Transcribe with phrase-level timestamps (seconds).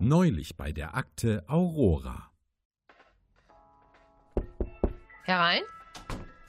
[0.00, 2.30] Neulich bei der Akte Aurora.
[5.24, 5.62] Herein?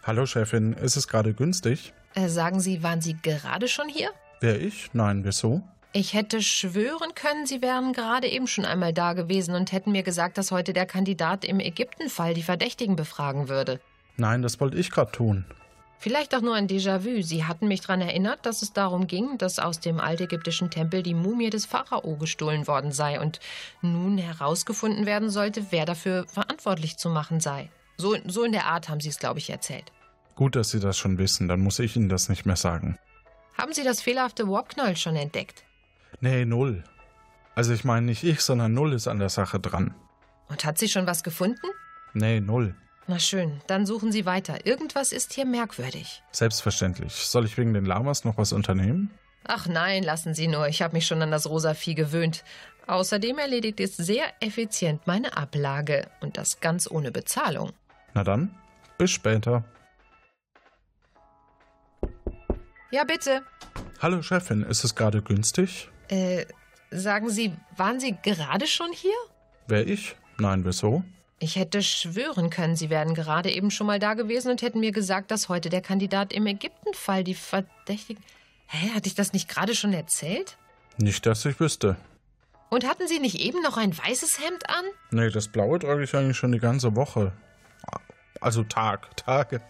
[0.03, 1.93] Hallo Chefin, ist es gerade günstig?
[2.13, 4.11] Äh, sagen Sie, waren Sie gerade schon hier?
[4.39, 4.93] Wer ich?
[4.93, 5.63] Nein, wieso?
[5.93, 10.03] Ich hätte schwören können, Sie wären gerade eben schon einmal da gewesen und hätten mir
[10.03, 13.79] gesagt, dass heute der Kandidat im Ägyptenfall die Verdächtigen befragen würde.
[14.17, 15.45] Nein, das wollte ich gerade tun.
[16.01, 17.21] Vielleicht auch nur ein Déjà-vu.
[17.21, 21.13] Sie hatten mich daran erinnert, dass es darum ging, dass aus dem altägyptischen Tempel die
[21.13, 23.41] Mumie des Pharao gestohlen worden sei und
[23.81, 27.69] nun herausgefunden werden sollte, wer dafür verantwortlich zu machen sei.
[27.97, 29.91] So, so in der Art haben Sie es, glaube ich, erzählt.
[30.35, 32.97] Gut, dass Sie das schon wissen, dann muss ich Ihnen das nicht mehr sagen.
[33.57, 35.65] Haben Sie das fehlerhafte Warpknäuel schon entdeckt?
[36.21, 36.81] Nee, null.
[37.55, 39.93] Also ich meine nicht ich, sondern null ist an der Sache dran.
[40.47, 41.67] Und hat sie schon was gefunden?
[42.13, 42.73] Nee, null.
[43.09, 44.67] Na schön, dann suchen Sie weiter.
[44.67, 46.21] Irgendwas ist hier merkwürdig.
[46.31, 47.11] Selbstverständlich.
[47.13, 49.09] Soll ich wegen den Lamas noch was unternehmen?
[49.47, 50.67] Ach nein, lassen Sie nur.
[50.67, 52.43] Ich habe mich schon an das rosa Vieh gewöhnt.
[52.85, 56.07] Außerdem erledigt es sehr effizient meine Ablage.
[56.21, 57.71] Und das ganz ohne Bezahlung.
[58.13, 58.55] Na dann,
[58.99, 59.63] bis später.
[62.91, 63.41] Ja, bitte.
[64.03, 65.89] Hallo Chefin, ist es gerade günstig?
[66.09, 66.45] Äh,
[66.91, 69.17] sagen Sie, waren Sie gerade schon hier?
[69.65, 70.15] Wer ich?
[70.37, 71.03] Nein, wieso?
[71.41, 74.91] Ich hätte schwören können, Sie wären gerade eben schon mal da gewesen und hätten mir
[74.91, 78.21] gesagt, dass heute der Kandidat im Ägyptenfall die Verdächtigen.
[78.67, 80.57] Hä, hatte ich das nicht gerade schon erzählt?
[80.97, 81.95] Nicht, dass ich wüsste.
[82.69, 84.85] Und hatten Sie nicht eben noch ein weißes Hemd an?
[85.11, 87.31] Nee, das blaue trage ich eigentlich schon die ganze Woche.
[88.41, 89.61] Also Tag, Tage.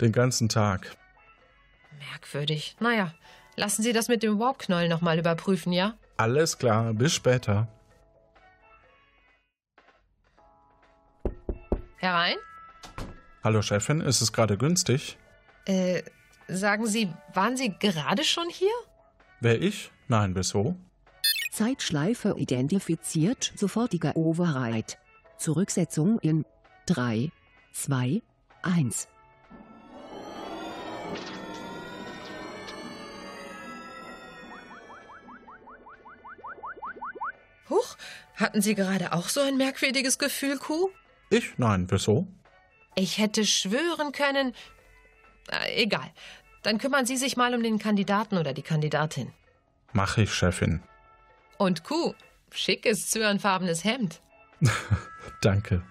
[0.00, 0.96] Den ganzen Tag.
[2.10, 2.76] Merkwürdig.
[2.80, 3.12] Naja,
[3.56, 5.94] lassen Sie das mit dem Warpknäuel nochmal überprüfen, ja?
[6.16, 7.68] Alles klar, bis später.
[12.04, 12.36] Herein?
[13.42, 15.16] Hallo Chefin, ist es gerade günstig?
[15.64, 16.02] Äh,
[16.48, 18.74] sagen Sie, waren Sie gerade schon hier?
[19.40, 19.90] Wer ich?
[20.06, 20.76] Nein, wieso?
[21.50, 24.98] Zeitschleife identifiziert, sofortiger Override.
[25.38, 26.44] Zurücksetzung in
[26.84, 27.30] 3,
[27.72, 28.20] 2,
[28.60, 29.08] 1.
[37.70, 37.96] Huch,
[38.34, 40.90] hatten Sie gerade auch so ein merkwürdiges Gefühl, Kuh?
[41.34, 41.58] Ich?
[41.58, 42.28] Nein, wieso?
[42.94, 44.54] Ich hätte schwören können.
[45.50, 46.08] Äh, egal.
[46.62, 49.32] Dann kümmern Sie sich mal um den Kandidaten oder die Kandidatin.
[49.92, 50.80] Mach ich, Chefin.
[51.58, 52.14] Und Kuh,
[52.52, 54.20] schickes zyanfarbenes Hemd.
[55.40, 55.82] Danke.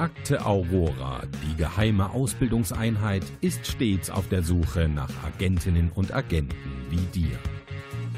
[0.00, 7.20] Akte Aurora, die geheime Ausbildungseinheit, ist stets auf der Suche nach Agentinnen und Agenten wie
[7.20, 7.38] dir.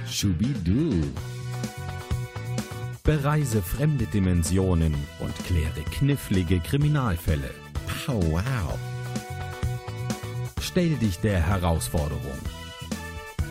[0.09, 0.93] Schubidu.
[3.03, 7.50] Bereise fremde Dimensionen und kläre knifflige Kriminalfälle.
[8.06, 8.78] Pow wow.
[10.60, 12.38] Stell dich der Herausforderung.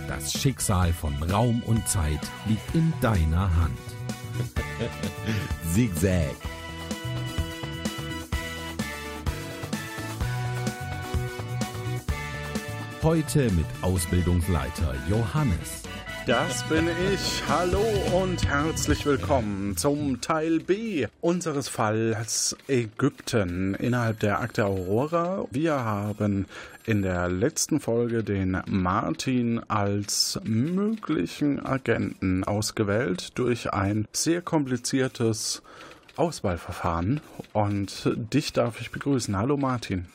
[0.08, 3.78] Das Schicksal von Raum und Zeit liegt in deiner Hand.
[5.74, 6.34] Zigzag.
[13.04, 15.82] Heute mit Ausbildungsleiter Johannes.
[16.28, 17.42] Das bin ich.
[17.50, 17.82] Hallo
[18.14, 25.48] und herzlich willkommen zum Teil B unseres Falls Ägypten innerhalb der Akte Aurora.
[25.50, 26.46] Wir haben
[26.86, 35.64] in der letzten Folge den Martin als möglichen Agenten ausgewählt durch ein sehr kompliziertes
[36.18, 37.20] Auswahlverfahren.
[37.52, 39.36] Und dich darf ich begrüßen.
[39.36, 40.06] Hallo Martin.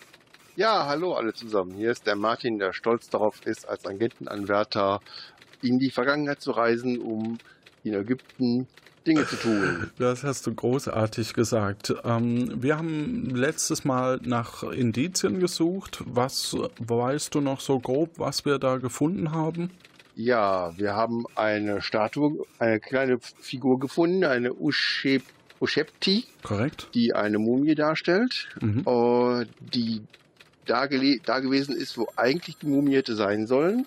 [0.56, 1.72] Ja, hallo alle zusammen.
[1.74, 5.00] Hier ist der Martin, der stolz darauf ist, als Agentenanwärter
[5.62, 7.38] in die Vergangenheit zu reisen, um
[7.84, 8.66] in Ägypten
[9.06, 9.90] Dinge zu tun.
[9.98, 11.94] Das hast du großartig gesagt.
[12.04, 16.02] Ähm, wir haben letztes Mal nach Indizien gesucht.
[16.06, 19.70] Was weißt du noch so grob, was wir da gefunden haben?
[20.14, 25.22] Ja, wir haben eine Statue, eine kleine Figur gefunden, eine Ushep
[25.60, 26.24] Ushepti.
[26.42, 26.88] Korrekt.
[26.94, 28.84] Die eine Mumie darstellt, Mhm.
[28.86, 30.02] äh, die
[30.66, 33.86] da, da gewesen ist, wo eigentlich die Mumie hätte sein sollen.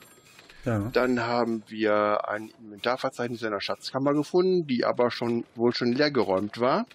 [0.65, 0.89] Ja.
[0.91, 6.85] Dann haben wir ein Inventarverzeichnis einer Schatzkammer gefunden, die aber schon wohl schon leergeräumt war.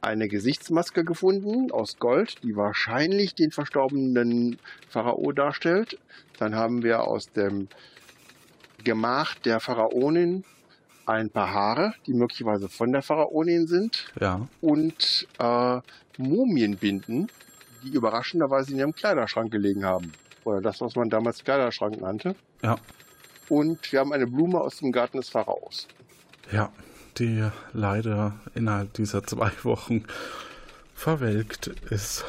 [0.00, 4.58] Eine Gesichtsmaske gefunden aus Gold, die wahrscheinlich den verstorbenen
[4.88, 5.98] Pharao darstellt.
[6.38, 7.68] Dann haben wir aus dem
[8.82, 10.44] Gemach der Pharaonin
[11.06, 14.12] ein paar Haare, die möglicherweise von der Pharaonin sind.
[14.20, 14.46] Ja.
[14.60, 15.80] Und äh,
[16.18, 17.28] Mumienbinden,
[17.84, 20.12] die überraschenderweise in ihrem Kleiderschrank gelegen haben.
[20.44, 22.34] Oder das, was man damals Kleiderschrank nannte.
[22.62, 22.76] Ja.
[23.48, 25.86] Und wir haben eine Blume aus dem Garten des Pharaos.
[26.50, 26.70] Ja,
[27.18, 30.04] die leider innerhalb dieser zwei Wochen
[30.94, 32.24] verwelkt ist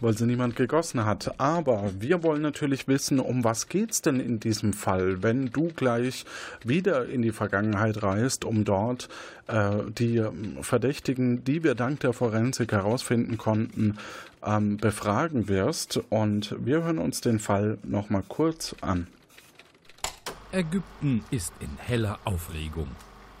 [0.00, 1.38] weil sie niemand gegossen hat.
[1.38, 6.24] Aber wir wollen natürlich wissen, um was geht's denn in diesem Fall, wenn du gleich
[6.64, 9.08] wieder in die Vergangenheit reist, um dort
[9.46, 10.22] äh, die
[10.60, 13.98] Verdächtigen, die wir dank der Forensik herausfinden konnten,
[14.44, 16.00] ähm, befragen wirst.
[16.10, 19.06] Und wir hören uns den Fall nochmal kurz an.
[20.52, 22.88] Ägypten ist in heller Aufregung.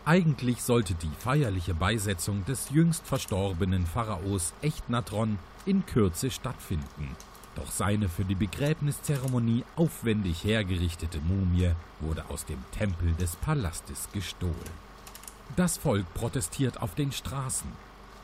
[0.04, 7.16] Eigentlich sollte die feierliche Beisetzung des jüngst verstorbenen Pharaos Echnatron in Kürze stattfinden.
[7.54, 14.54] Doch seine für die Begräbniszeremonie aufwendig hergerichtete Mumie wurde aus dem Tempel des Palastes gestohlen.
[15.56, 17.70] Das Volk protestiert auf den Straßen.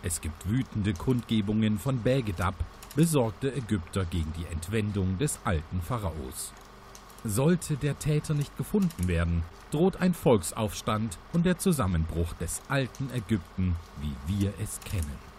[0.02, 2.54] Es gibt wütende Kundgebungen von Begedab,
[2.96, 6.52] besorgte Ägypter gegen die Entwendung des alten Pharaos.
[7.22, 13.76] Sollte der Täter nicht gefunden werden, droht ein Volksaufstand und der Zusammenbruch des alten Ägypten,
[14.00, 15.29] wie wir es kennen.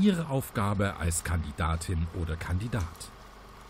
[0.00, 2.82] Ihre Aufgabe als Kandidatin oder Kandidat.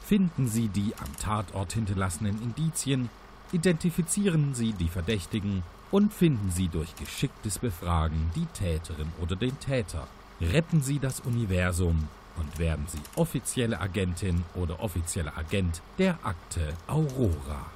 [0.05, 3.11] Finden Sie die am Tatort hinterlassenen Indizien,
[3.53, 10.07] identifizieren Sie die Verdächtigen und finden Sie durch geschicktes Befragen die Täterin oder den Täter.
[10.41, 17.76] Retten Sie das Universum und werden Sie offizielle Agentin oder offizieller Agent der Akte Aurora.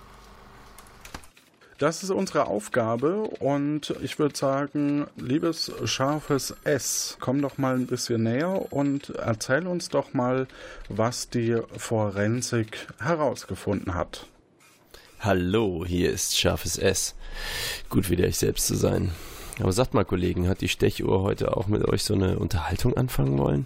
[1.81, 7.87] Das ist unsere Aufgabe und ich würde sagen, liebes scharfes S, komm doch mal ein
[7.87, 10.47] bisschen näher und erzähl uns doch mal,
[10.91, 14.27] was die Forensik herausgefunden hat.
[15.21, 17.15] Hallo, hier ist scharfes S.
[17.89, 19.13] Gut wieder ich selbst zu sein.
[19.59, 23.39] Aber sagt mal, Kollegen, hat die Stechuhr heute auch mit euch so eine Unterhaltung anfangen
[23.39, 23.65] wollen?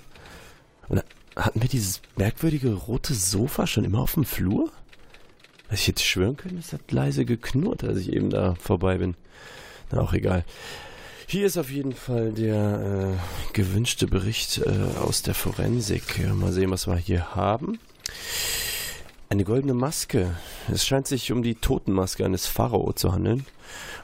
[0.89, 1.03] Und
[1.35, 4.71] hatten wir dieses merkwürdige rote Sofa schon immer auf dem Flur?
[5.75, 9.17] Also ich hätte schwören können, es hat leise geknurrt, als ich eben da vorbei bin.
[9.91, 10.45] Na, auch egal.
[11.27, 16.25] Hier ist auf jeden Fall der äh, gewünschte Bericht äh, aus der Forensik.
[16.33, 17.81] Mal sehen, was wir hier haben.
[19.29, 20.37] Eine goldene Maske.
[20.73, 23.45] Es scheint sich um die Totenmaske eines Pharao zu handeln.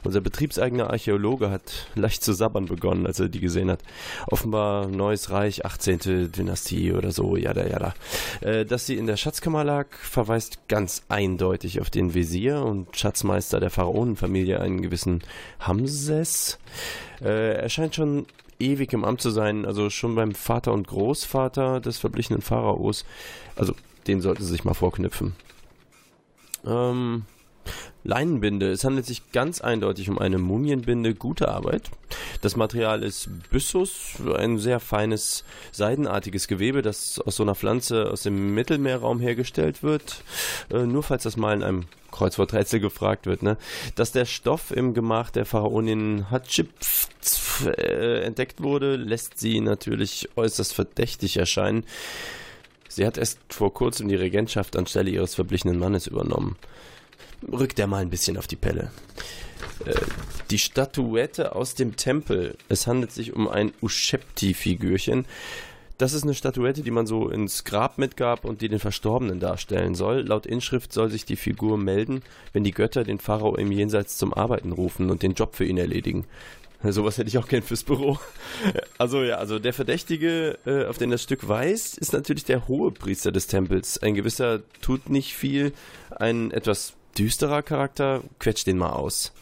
[0.03, 3.79] Unser betriebseigener Archäologe hat leicht zu sabbern begonnen, als er die gesehen hat.
[4.27, 6.31] Offenbar Neues Reich, 18.
[6.31, 7.93] Dynastie oder so, jada jada.
[8.41, 13.59] Äh, dass sie in der Schatzkammer lag, verweist ganz eindeutig auf den Visier und Schatzmeister
[13.59, 15.21] der Pharaonenfamilie, einen gewissen
[15.59, 16.57] Hamses.
[17.21, 18.25] Äh, er scheint schon
[18.59, 23.05] ewig im Amt zu sein, also schon beim Vater und Großvater des verblichenen Pharaos.
[23.55, 23.73] Also
[24.07, 25.35] den sollten Sie sich mal vorknüpfen.
[26.65, 27.25] Ähm,
[28.03, 28.71] Leinenbinde.
[28.71, 31.91] Es handelt sich ganz eindeutig um eine Mumienbinde gute Arbeit.
[32.41, 38.23] Das Material ist Byssus, ein sehr feines seidenartiges Gewebe, das aus so einer Pflanze aus
[38.23, 40.23] dem Mittelmeerraum hergestellt wird.
[40.71, 43.57] Äh, nur falls das mal in einem Kreuzworträtsel gefragt wird, ne?
[43.95, 47.07] Dass der Stoff im Gemach der Pharaonin Hatschipf
[47.65, 51.85] äh, entdeckt wurde, lässt sie natürlich äußerst verdächtig erscheinen.
[52.89, 56.57] Sie hat erst vor kurzem die Regentschaft anstelle ihres verblichenen Mannes übernommen.
[57.49, 58.91] Rückt er mal ein bisschen auf die Pelle.
[59.85, 59.95] Äh,
[60.49, 62.57] die Statuette aus dem Tempel.
[62.69, 65.25] Es handelt sich um ein Uschepti-Figürchen.
[65.97, 69.93] Das ist eine Statuette, die man so ins Grab mitgab und die den Verstorbenen darstellen
[69.93, 70.21] soll.
[70.21, 72.23] Laut Inschrift soll sich die Figur melden,
[72.53, 75.77] wenn die Götter den Pharao im Jenseits zum Arbeiten rufen und den Job für ihn
[75.77, 76.25] erledigen.
[76.83, 78.17] Sowas hätte ich auch gern fürs Büro.
[78.97, 82.91] Also ja, also der Verdächtige, äh, auf den das Stück weist, ist natürlich der hohe
[82.91, 83.97] Priester des Tempels.
[83.97, 85.73] Ein gewisser tut nicht viel,
[86.11, 89.33] ein etwas düsterer Charakter, quetscht den mal aus.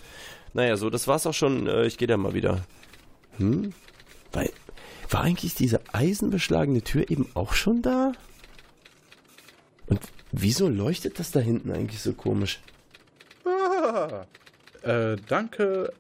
[0.54, 1.68] Naja, so, das war's auch schon.
[1.68, 2.62] Äh, ich gehe da mal wieder.
[3.38, 3.74] Hm?
[4.32, 4.52] Weil,
[5.10, 8.14] war eigentlich diese eisenbeschlagene Tür eben auch schon da?
[9.88, 10.00] Und
[10.32, 12.60] wieso leuchtet das da hinten eigentlich so komisch?
[13.46, 14.26] Ah,
[14.84, 15.92] äh, danke,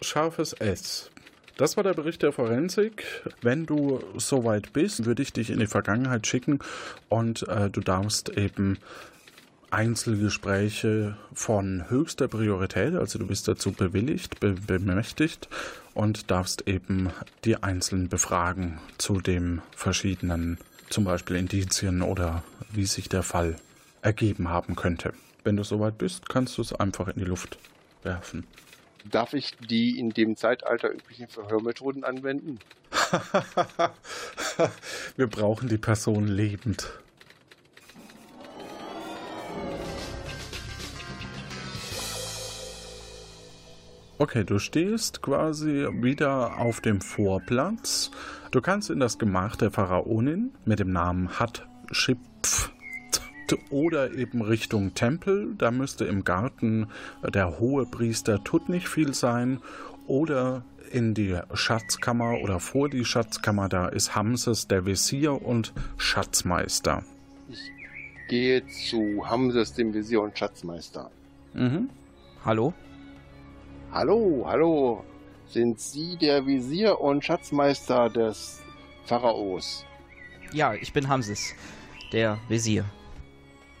[0.00, 1.10] scharfes S.
[1.56, 3.04] Das war der Bericht der Forensik.
[3.40, 6.58] Wenn du soweit bist, würde ich dich in die Vergangenheit schicken
[7.08, 8.78] und äh, du darfst eben
[9.70, 15.48] Einzelgespräche von höchster Priorität, also du bist dazu bewilligt, be bemächtigt
[15.94, 17.10] und darfst eben
[17.44, 20.58] die Einzelnen befragen zu dem verschiedenen,
[20.90, 23.56] zum Beispiel Indizien oder wie sich der Fall
[24.02, 25.12] ergeben haben könnte.
[25.42, 27.58] Wenn du soweit bist, kannst du es einfach in die Luft
[28.02, 28.46] werfen.
[29.10, 32.58] Darf ich die in dem Zeitalter üblichen Verhörmethoden anwenden?
[35.16, 36.90] Wir brauchen die Person lebend.
[44.18, 48.10] Okay, du stehst quasi wieder auf dem Vorplatz.
[48.50, 52.70] Du kannst in das Gemach der Pharaonin mit dem Namen Hatschipf
[53.70, 55.54] oder eben Richtung Tempel.
[55.56, 56.88] Da müsste im Garten
[57.22, 59.60] der hohe Priester Tut nicht viel sein.
[60.06, 63.68] oder in die Schatzkammer oder vor die Schatzkammer.
[63.68, 67.02] Da ist Hamses, der Visier und Schatzmeister.
[68.26, 71.12] Ich gehe zu Hamses, dem Visier und Schatzmeister.
[71.54, 71.88] Mhm.
[72.44, 72.74] Hallo?
[73.92, 75.04] Hallo, hallo.
[75.46, 78.62] Sind Sie der Visier und Schatzmeister des
[79.04, 79.84] Pharaos?
[80.52, 81.54] Ja, ich bin Hamses,
[82.12, 82.84] der Visier.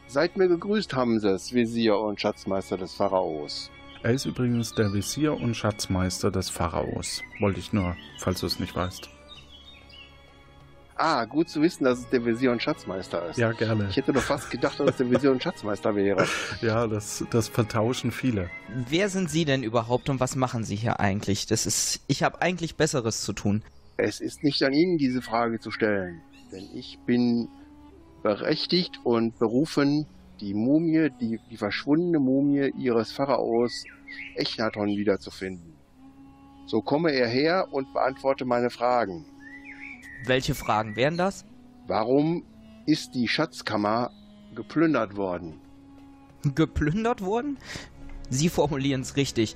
[0.06, 3.68] Seid mir gegrüßt, Hamses, Visier und Schatzmeister des Pharaos.
[4.04, 7.20] Er ist übrigens der Visier und Schatzmeister des Pharaos.
[7.40, 9.10] Wollte ich nur, falls du es nicht weißt.
[10.98, 13.36] Ah, gut zu wissen, dass es der Visier und Schatzmeister ist.
[13.36, 13.86] Ja, gerne.
[13.90, 16.26] Ich hätte doch fast gedacht, dass es der Visier und Schatzmeister wäre.
[16.62, 18.50] Ja, das, das vertauschen viele.
[18.88, 21.46] Wer sind Sie denn überhaupt und was machen Sie hier eigentlich?
[21.46, 23.62] Das ist, ich habe eigentlich Besseres zu tun.
[23.98, 26.22] Es ist nicht an Ihnen, diese Frage zu stellen.
[26.50, 27.48] Denn ich bin
[28.22, 30.06] berechtigt und berufen,
[30.40, 33.84] die Mumie, die, die verschwundene Mumie ihres Pharaos
[34.34, 35.74] Echnaton wiederzufinden.
[36.66, 39.24] So komme er her und beantworte meine Fragen.
[40.24, 41.44] Welche Fragen wären das?
[41.86, 42.44] Warum
[42.86, 44.10] ist die Schatzkammer
[44.54, 45.60] geplündert worden?
[46.54, 47.58] Geplündert worden?
[48.30, 49.54] Sie formulieren es richtig.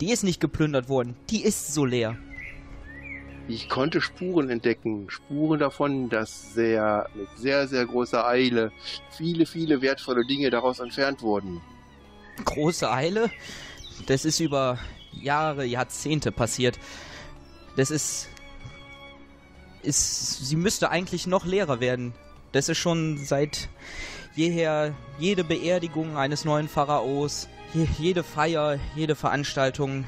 [0.00, 2.16] Die ist nicht geplündert worden, die ist so leer.
[3.48, 8.72] Ich konnte Spuren entdecken, Spuren davon, dass sehr mit sehr, sehr großer Eile
[9.10, 11.60] viele, viele wertvolle Dinge daraus entfernt wurden.
[12.44, 13.30] Große Eile?
[14.06, 14.78] Das ist über
[15.12, 16.78] Jahre, Jahrzehnte passiert.
[17.76, 18.28] Das ist.
[19.86, 20.46] Ist.
[20.46, 22.12] Sie müsste eigentlich noch leerer werden.
[22.52, 23.68] Das ist schon seit
[24.34, 30.04] jeher jede Beerdigung eines neuen Pharaos, je, jede Feier, jede Veranstaltung.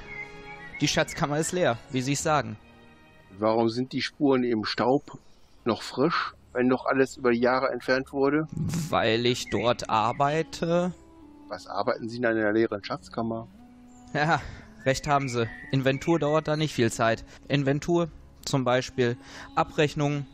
[0.80, 2.56] Die Schatzkammer ist leer, wie Sie es sagen.
[3.38, 5.18] Warum sind die Spuren im Staub
[5.64, 8.46] noch frisch, wenn noch alles über die Jahre entfernt wurde?
[8.90, 10.92] Weil ich dort arbeite.
[11.48, 13.48] Was arbeiten Sie in einer leeren Schatzkammer?
[14.12, 14.40] Ja,
[14.84, 15.48] recht haben Sie.
[15.70, 17.24] Inventur dauert da nicht viel Zeit.
[17.48, 18.08] Inventur
[18.48, 19.16] zum Beispiel,
[19.54, 20.26] Abrechnung,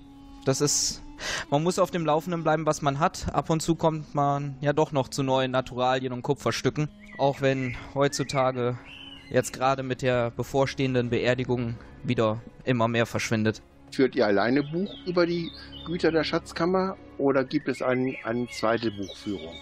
[0.44, 1.02] das ist.
[1.48, 3.32] Man muss auf dem Laufenden bleiben, was man hat.
[3.32, 6.88] Ab und zu kommt man ja doch noch zu neuen Naturalien und Kupferstücken.
[7.18, 8.76] Auch wenn heutzutage
[9.30, 13.62] jetzt gerade mit der bevorstehenden Beerdigung wieder immer mehr verschwindet.
[13.90, 15.50] Führt ihr alleine Buch über die
[15.86, 19.54] Güter der Schatzkammer oder gibt es ein, eine zweite Buchführung?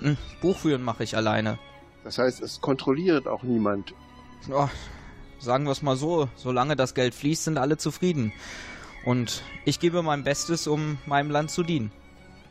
[0.00, 1.58] Hm, Buchführen mache ich alleine.
[2.04, 3.94] Das heißt, es kontrolliert auch niemand.
[4.48, 4.70] Ja,
[5.38, 8.32] sagen wir es mal so, solange das Geld fließt, sind alle zufrieden.
[9.04, 11.90] Und ich gebe mein Bestes, um meinem Land zu dienen.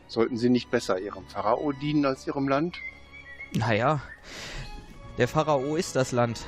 [0.08, 2.78] Sollten Sie nicht besser Ihrem Pharao dienen als Ihrem Land?
[3.54, 4.02] Naja,
[5.18, 6.46] der Pharao ist das Land.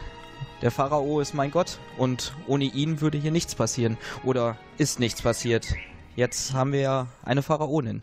[0.61, 3.97] Der Pharao ist mein Gott und ohne ihn würde hier nichts passieren.
[4.23, 5.73] Oder ist nichts passiert.
[6.15, 8.01] Jetzt haben wir ja eine Pharaonin.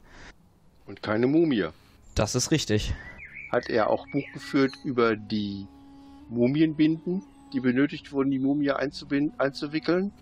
[0.87, 1.69] Und keine Mumie.
[2.14, 2.95] Das ist richtig.
[3.50, 5.66] Hat er auch Buch geführt über die
[6.28, 7.23] Mumienbinden,
[7.53, 10.12] die benötigt wurden, die Mumie einzuwickeln?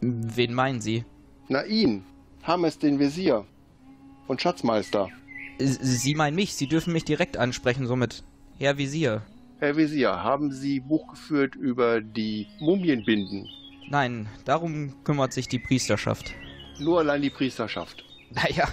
[0.00, 1.04] Wen meinen Sie?
[1.48, 2.04] Na ihn,
[2.42, 3.44] Hames den Visier
[4.28, 5.08] und Schatzmeister.
[5.58, 8.24] Sie meinen mich, Sie dürfen mich direkt ansprechen, somit
[8.58, 9.22] Herr Visier.
[9.58, 13.46] Herr Visier, haben Sie Buch geführt über die Mumienbinden?
[13.90, 16.32] Nein, darum kümmert sich die Priesterschaft.
[16.78, 18.04] Nur allein die Priesterschaft.
[18.30, 18.68] Naja,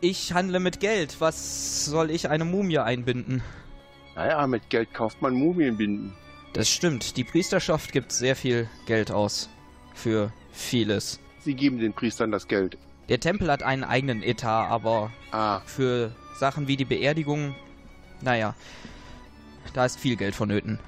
[0.00, 1.20] ich handle mit Geld.
[1.20, 3.42] Was soll ich eine Mumie einbinden?
[4.16, 6.12] Naja, mit Geld kauft man Mumienbinden.
[6.54, 9.48] Das stimmt, die Priesterschaft gibt sehr viel Geld aus.
[9.92, 11.18] Für vieles.
[11.40, 12.78] Sie geben den Priestern das Geld.
[13.08, 17.54] Der Tempel hat einen eigenen Etat, aber Ah, für Sachen wie die Beerdigung,
[18.22, 18.54] naja,
[19.74, 20.78] da ist viel Geld vonnöten.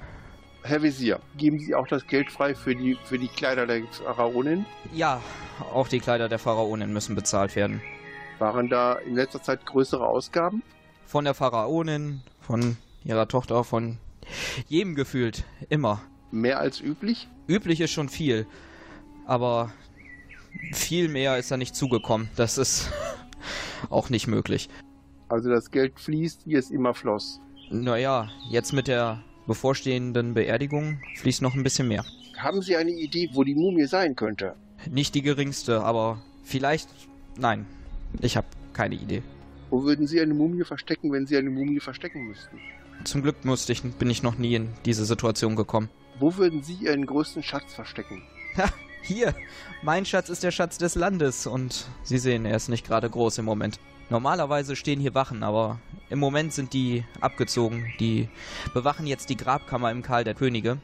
[0.63, 4.65] Herr Visier, geben Sie auch das Geld frei für die, für die Kleider der Pharaonin?
[4.93, 5.21] Ja,
[5.73, 7.81] auch die Kleider der Pharaonin müssen bezahlt werden.
[8.39, 10.63] Waren da in letzter Zeit größere Ausgaben?
[11.05, 13.97] Von der Pharaonin, von ihrer Tochter, von
[14.67, 16.01] jedem gefühlt, immer.
[16.31, 17.27] Mehr als üblich?
[17.47, 18.45] Üblich ist schon viel,
[19.25, 19.71] aber
[20.73, 22.29] viel mehr ist da nicht zugekommen.
[22.35, 22.91] Das ist
[23.89, 24.69] auch nicht möglich.
[25.29, 27.41] Also das Geld fließt, wie es immer floss.
[27.69, 32.05] Naja, jetzt mit der bevorstehenden Beerdigung fließt noch ein bisschen mehr.
[32.37, 34.55] Haben Sie eine Idee, wo die Mumie sein könnte?
[34.89, 36.89] Nicht die geringste, aber vielleicht.
[37.37, 37.65] Nein,
[38.21, 39.23] ich habe keine Idee.
[39.69, 42.57] Wo würden Sie eine Mumie verstecken, wenn Sie eine Mumie verstecken müssten?
[43.03, 45.89] Zum Glück musste ich, bin ich noch nie in diese Situation gekommen.
[46.19, 48.23] Wo würden Sie Ihren größten Schatz verstecken?
[49.01, 49.33] Hier,
[49.83, 53.37] mein Schatz ist der Schatz des Landes und Sie sehen, er ist nicht gerade groß
[53.37, 53.79] im Moment.
[54.09, 57.93] Normalerweise stehen hier Wachen, aber im Moment sind die abgezogen.
[57.99, 58.29] Die
[58.73, 60.77] bewachen jetzt die Grabkammer im Karl der Könige.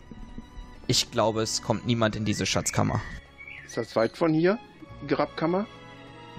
[0.88, 3.02] Ich glaube, es kommt niemand in diese Schatzkammer.
[3.66, 4.60] Ist das weit von hier,
[5.02, 5.66] die Grabkammer?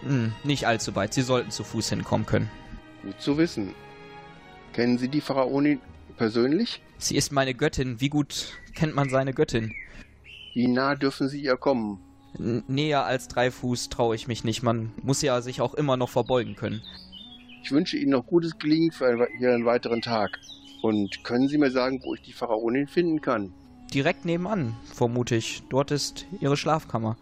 [0.02, 1.14] Hm, nicht allzu weit.
[1.14, 2.50] Sie sollten zu Fuß hinkommen können.
[3.02, 3.74] Gut zu wissen.
[4.74, 5.80] Kennen Sie die Pharaonin,
[6.16, 6.82] persönlich?
[6.98, 8.00] Sie ist meine Göttin.
[8.00, 9.72] Wie gut kennt man seine Göttin?
[10.52, 12.00] Wie nah dürfen Sie ihr kommen?
[12.36, 14.64] N näher als drei Fuß traue ich mich nicht.
[14.64, 16.82] Man muss ja sich auch immer noch verbeugen können.
[17.62, 20.40] Ich wünsche Ihnen noch gutes Gelingen für Ihren weiteren Tag.
[20.82, 23.52] Und können Sie mir sagen, wo ich die Pharaonin finden kann?
[23.94, 25.62] Direkt nebenan, vermute ich.
[25.70, 27.16] Dort ist ihre Schlafkammer.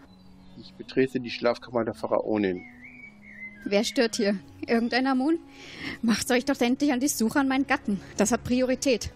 [0.59, 2.63] Ich betrete die Schlafkammer der Pharaonin.
[3.65, 4.39] Wer stört hier?
[4.67, 5.39] Irgendein Amun?
[6.03, 8.01] Macht euch doch endlich an die Suche an meinen Gatten.
[8.17, 9.13] Das hat Priorität.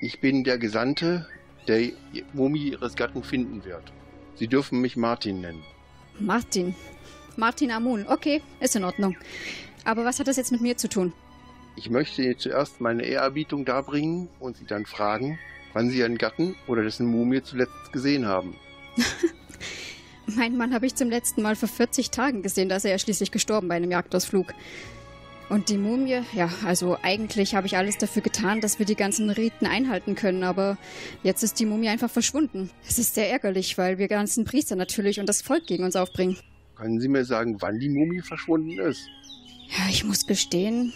[0.00, 1.26] Ich bin der Gesandte,
[1.66, 1.90] der
[2.32, 3.92] Mumie Ihres Gatten finden wird.
[4.36, 5.62] Sie dürfen mich Martin nennen.
[6.20, 6.74] Martin.
[7.36, 8.06] Martin Amun.
[8.08, 9.16] Okay, ist in Ordnung.
[9.84, 11.12] Aber was hat das jetzt mit mir zu tun?
[11.76, 15.38] Ich möchte Ihnen zuerst meine Ehrerbietung darbringen und Sie dann fragen,
[15.72, 18.56] wann Sie Ihren Gatten oder dessen Mumie zuletzt gesehen haben.
[20.36, 22.98] Mein Mann habe ich zum letzten Mal vor 40 Tagen gesehen, da ist er ja
[22.98, 24.52] schließlich gestorben bei einem Jagdausflug.
[25.48, 29.30] Und die Mumie, ja, also eigentlich habe ich alles dafür getan, dass wir die ganzen
[29.30, 30.76] Riten einhalten können, aber
[31.22, 32.68] jetzt ist die Mumie einfach verschwunden.
[32.86, 36.36] Es ist sehr ärgerlich, weil wir ganzen Priester natürlich und das Volk gegen uns aufbringen.
[36.74, 39.08] Können Sie mir sagen, wann die Mumie verschwunden ist?
[39.68, 40.92] Ja, ich muss gestehen,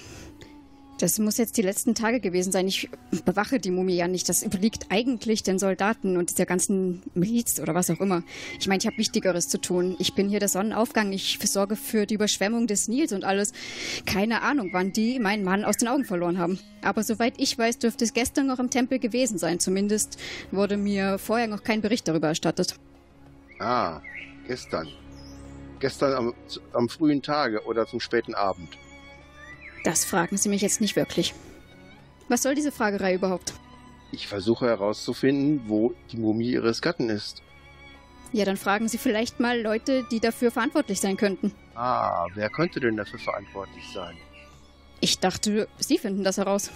[0.98, 2.68] das muss jetzt die letzten Tage gewesen sein.
[2.68, 2.88] Ich
[3.24, 4.28] bewache die Mumie ja nicht.
[4.28, 8.22] Das überliegt eigentlich den Soldaten und der ganzen Miliz oder was auch immer.
[8.60, 9.96] Ich meine, ich habe Wichtigeres zu tun.
[9.98, 11.12] Ich bin hier der Sonnenaufgang.
[11.12, 13.52] Ich sorge für die Überschwemmung des Nils und alles.
[14.06, 16.58] Keine Ahnung, wann die meinen Mann aus den Augen verloren haben.
[16.82, 19.58] Aber soweit ich weiß, dürfte es gestern noch im Tempel gewesen sein.
[19.58, 20.18] Zumindest
[20.50, 22.76] wurde mir vorher noch kein Bericht darüber erstattet.
[23.58, 24.00] Ah,
[24.46, 24.88] gestern.
[25.80, 26.34] Gestern am,
[26.72, 28.78] am frühen Tage oder zum späten Abend.
[29.84, 31.34] Das fragen Sie mich jetzt nicht wirklich.
[32.28, 33.52] Was soll diese Fragerei überhaupt?
[34.12, 37.42] Ich versuche herauszufinden, wo die Mumie Ihres Gatten ist.
[38.32, 41.52] Ja, dann fragen Sie vielleicht mal Leute, die dafür verantwortlich sein könnten.
[41.74, 44.16] Ah, wer könnte denn dafür verantwortlich sein?
[45.00, 46.70] Ich dachte, Sie finden das heraus.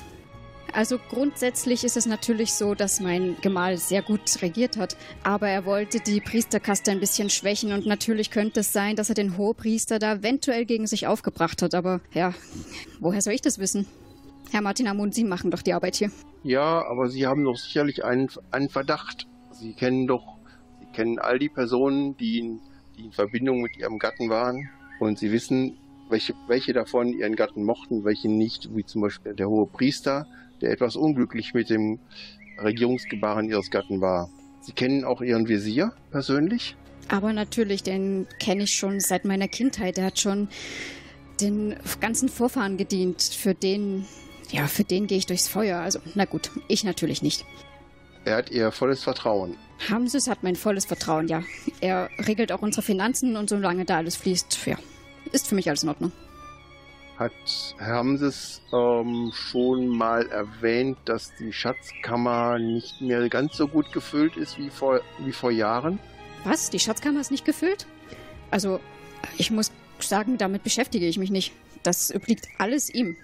[0.73, 5.65] Also grundsätzlich ist es natürlich so, dass mein Gemahl sehr gut regiert hat, aber er
[5.65, 9.99] wollte die Priesterkaste ein bisschen schwächen und natürlich könnte es sein, dass er den Hohepriester
[9.99, 12.35] da eventuell gegen sich aufgebracht hat, aber ja,
[13.01, 13.87] woher soll ich das wissen?
[14.51, 16.11] Herr Martin Amund, Sie machen doch die Arbeit hier.
[16.43, 19.27] Ja, aber Sie haben doch sicherlich einen, einen Verdacht.
[19.51, 20.37] Sie kennen doch,
[20.81, 22.61] Sie kennen all die Personen, die in,
[22.97, 24.69] die in Verbindung mit Ihrem Gatten waren
[25.01, 29.49] und Sie wissen, welche, welche davon Ihren Gatten mochten, welche nicht, wie zum Beispiel der
[29.49, 30.27] hohe Priester,
[30.61, 31.99] der etwas unglücklich mit dem
[32.63, 34.31] Regierungsgebaren ihres Gatten war.
[34.61, 36.77] Sie kennen auch ihren Visier persönlich?
[37.09, 39.99] Aber natürlich, den kenne ich schon seit meiner Kindheit.
[39.99, 40.49] Er hat schon
[41.41, 43.23] den ganzen Vorfahren gedient.
[43.23, 44.07] Für den,
[44.51, 45.79] ja, für den gehe ich durchs Feuer.
[45.79, 47.45] Also, na gut, ich natürlich nicht.
[48.25, 49.57] Er hat ihr volles Vertrauen.
[49.89, 51.45] Hamses hat mein volles Vertrauen, ja.
[51.81, 54.79] Er regelt auch unsere Finanzen und solange da alles fließt, ja,
[55.33, 56.13] ist für mich alles in Ordnung.
[57.19, 57.33] Hat
[57.79, 64.37] Herr Hamses ähm, schon mal erwähnt, dass die Schatzkammer nicht mehr ganz so gut gefüllt
[64.37, 65.99] ist wie vor, wie vor Jahren?
[66.45, 66.69] Was?
[66.69, 67.87] Die Schatzkammer ist nicht gefüllt?
[68.51, 68.81] Also,
[69.39, 71.55] ich muss sagen, damit beschäftige ich mich nicht.
[71.83, 73.17] Das obliegt alles ihm.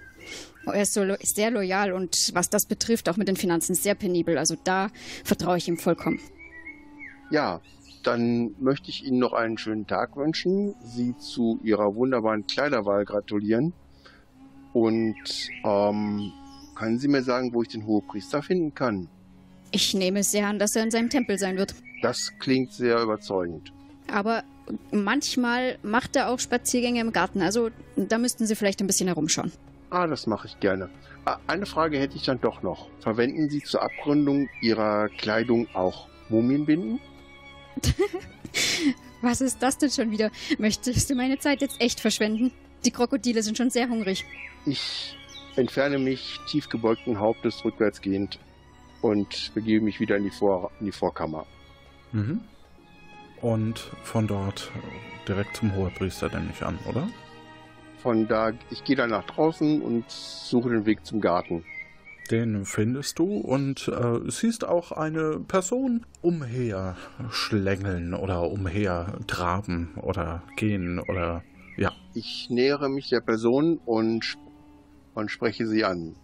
[0.65, 3.93] Er ist, so, ist sehr loyal und was das betrifft, auch mit den Finanzen sehr
[3.93, 4.39] penibel.
[4.39, 4.89] Also da
[5.23, 6.19] vertraue ich ihm vollkommen.
[7.29, 7.61] Ja,
[8.03, 13.73] dann möchte ich Ihnen noch einen schönen Tag wünschen, Sie zu Ihrer wunderbaren Kleiderwahl gratulieren
[14.73, 15.15] und
[15.63, 16.31] ähm,
[16.75, 19.07] können Sie mir sagen, wo ich den Hohepriester finden kann?
[19.71, 21.73] Ich nehme es sehr an, dass er in seinem Tempel sein wird.
[22.01, 23.71] Das klingt sehr überzeugend.
[24.11, 24.43] Aber
[24.91, 27.41] manchmal macht er auch Spaziergänge im Garten.
[27.41, 29.51] Also da müssten Sie vielleicht ein bisschen herumschauen.
[29.89, 30.89] Ah, das mache ich gerne.
[31.25, 32.89] Ah, eine Frage hätte ich dann doch noch.
[32.99, 36.99] Verwenden Sie zur Abgründung Ihrer Kleidung auch Mumienbinden?
[39.21, 40.31] Was ist das denn schon wieder?
[40.57, 42.51] Möchtest du meine Zeit jetzt echt verschwenden?
[42.85, 44.25] Die Krokodile sind schon sehr hungrig.
[44.65, 45.15] Ich
[45.55, 48.39] entferne mich tief gebeugten Hauptes rückwärtsgehend
[49.01, 51.45] und begebe mich wieder in die, Vor in die Vorkammer.
[52.11, 52.41] Mhm.
[53.41, 54.71] Und von dort
[55.27, 57.07] direkt zum Hohepriester, nehme ich an, oder?
[58.01, 61.63] Von da, ich gehe dann nach draußen und suche den Weg zum Garten.
[62.31, 66.95] Den findest du und äh, siehst auch eine Person umher
[67.31, 71.43] schlängeln oder umher traben oder gehen oder.
[72.15, 74.37] Ich nähere mich der Person und,
[75.15, 76.15] und spreche sie an.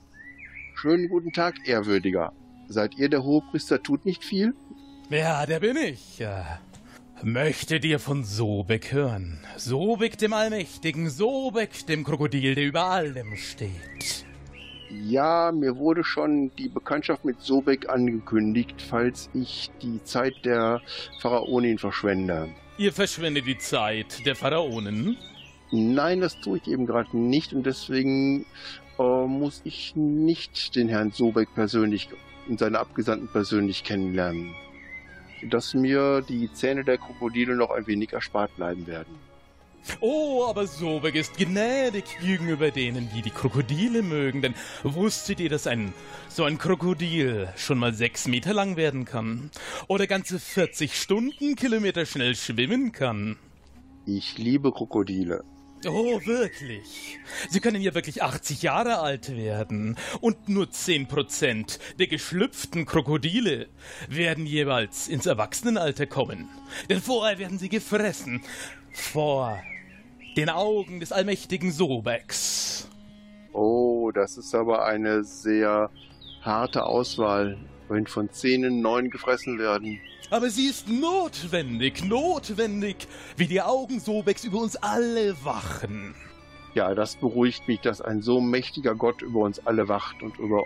[0.75, 2.31] Schönen guten Tag, Ehrwürdiger.
[2.67, 4.53] Seid ihr der Hohepriester tut nicht viel?
[5.09, 6.23] Ja, der bin ich.
[7.23, 9.39] Möchte dir von Sobek hören.
[9.57, 14.25] Sobek dem Allmächtigen, Sobek dem Krokodil, der über allem steht.
[14.91, 20.81] Ja, mir wurde schon die Bekanntschaft mit Sobek angekündigt, falls ich die Zeit der
[21.21, 22.49] Pharaonin verschwende.
[22.77, 25.17] Ihr verschwendet die Zeit der Pharaonen?
[25.71, 28.45] Nein, das tue ich eben gerade nicht und deswegen
[28.97, 32.09] äh, muss ich nicht den Herrn Sobeck persönlich
[32.47, 34.55] und seine Abgesandten persönlich kennenlernen.
[35.49, 39.15] Dass mir die Zähne der Krokodile noch ein wenig erspart bleiben werden.
[40.01, 44.53] Oh, aber Sobek ist gnädig gegenüber denen, die die Krokodile mögen, denn
[44.83, 45.93] wusstet ihr, dass ein
[46.27, 49.51] so ein Krokodil schon mal sechs Meter lang werden kann?
[49.87, 53.37] Oder ganze 40 Stundenkilometer schnell schwimmen kann?
[54.05, 55.43] Ich liebe Krokodile.
[55.87, 57.19] Oh, wirklich?
[57.49, 59.97] Sie können ja wirklich 80 Jahre alt werden.
[60.19, 63.67] Und nur 10% der geschlüpften Krokodile
[64.09, 66.49] werden jeweils ins Erwachsenenalter kommen.
[66.89, 68.41] Denn vorher werden sie gefressen.
[68.91, 69.57] Vor
[70.35, 72.89] den Augen des allmächtigen Sobex.
[73.53, 75.89] Oh, das ist aber eine sehr
[76.41, 79.99] harte Auswahl, wenn von Zähnen neun gefressen werden.
[80.31, 86.13] Aber sie ist notwendig, notwendig, wie die Augen Sobeks über uns alle wachen.
[86.75, 90.65] Ja, das beruhigt mich, dass ein so mächtiger Gott über uns alle wacht und über,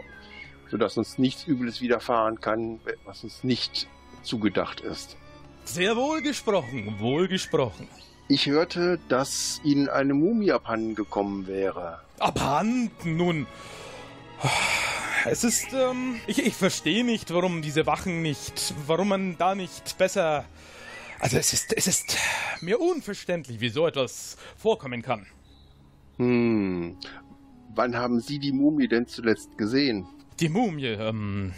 [0.70, 3.88] sodass uns nichts Übles widerfahren kann, was uns nicht
[4.22, 5.16] zugedacht ist.
[5.64, 7.88] Sehr wohl gesprochen, wohl gesprochen.
[8.28, 12.02] Ich hörte, dass Ihnen eine Mumie abhanden gekommen wäre.
[12.20, 13.16] Abhanden?
[13.16, 13.48] Nun.
[15.26, 19.98] Es ist, ähm, ich, ich verstehe nicht, warum diese Wachen nicht, warum man da nicht
[19.98, 20.46] besser.
[21.20, 22.18] Also es ist, es ist
[22.60, 25.26] mir unverständlich, wie so etwas vorkommen kann.
[26.18, 26.98] Hm.
[27.76, 30.06] Wann haben Sie die Mumie denn zuletzt gesehen?
[30.40, 31.54] Die Mumie, ähm.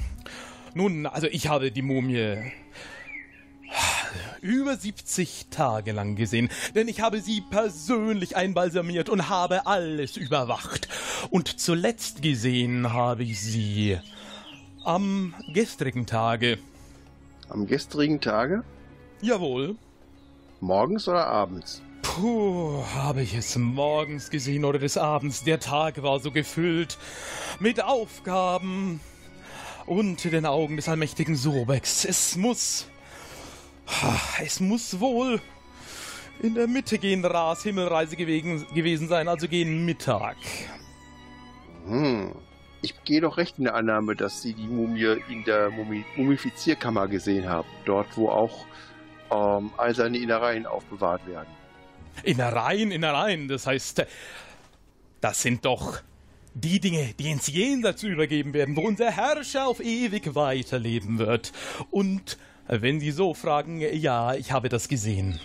[0.76, 2.52] Nun, also ich habe die Mumie
[4.42, 10.88] über 70 Tage lang gesehen, denn ich habe sie persönlich einbalsamiert und habe alles überwacht.
[11.30, 13.98] Und zuletzt gesehen habe ich sie
[14.84, 16.58] am gestrigen Tage.
[17.50, 18.64] Am gestrigen Tage?
[19.22, 19.76] Jawohl.
[20.62, 21.82] Morgens oder abends?
[22.02, 25.44] Puh, habe ich es morgens gesehen oder des Abends?
[25.44, 26.98] Der Tag war so gefüllt
[27.60, 29.00] mit Aufgaben
[29.86, 32.06] unter den Augen des allmächtigen Sobex.
[32.06, 32.88] Es muss
[34.44, 35.42] es muss wohl
[36.42, 40.38] in der Mitte gehen Ras Himmelreise gewesen, gewesen sein, also gehen Mittag.
[41.88, 42.34] Hm.
[42.82, 47.08] Ich gehe doch recht in der Annahme, dass Sie die Mumie in der Mumi Mumifizierkammer
[47.08, 47.68] gesehen haben.
[47.86, 48.66] Dort, wo auch
[49.32, 51.50] ähm, all seine Innereien aufbewahrt werden.
[52.24, 54.06] Innereien, Innereien, das heißt,
[55.20, 56.02] das sind doch
[56.54, 61.52] die Dinge, die ins Jenseits übergeben werden, wo unser Herrscher auf ewig weiterleben wird.
[61.92, 65.40] Und wenn Sie so fragen, ja, ich habe das gesehen.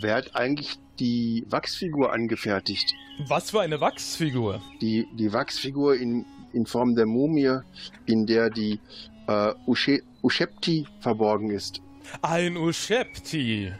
[0.00, 2.94] Wer hat eigentlich die Wachsfigur angefertigt?
[3.28, 4.60] Was für eine Wachsfigur?
[4.80, 7.60] Die, die Wachsfigur in, in Form der Mumie,
[8.06, 8.80] in der die
[9.28, 11.80] äh, Ushe, Ushepti verborgen ist.
[12.22, 13.72] Ein Ushepti.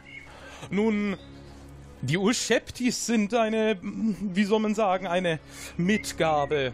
[0.69, 1.17] Nun,
[2.01, 5.39] die Usheptis sind eine, wie soll man sagen, eine
[5.77, 6.73] Mitgabe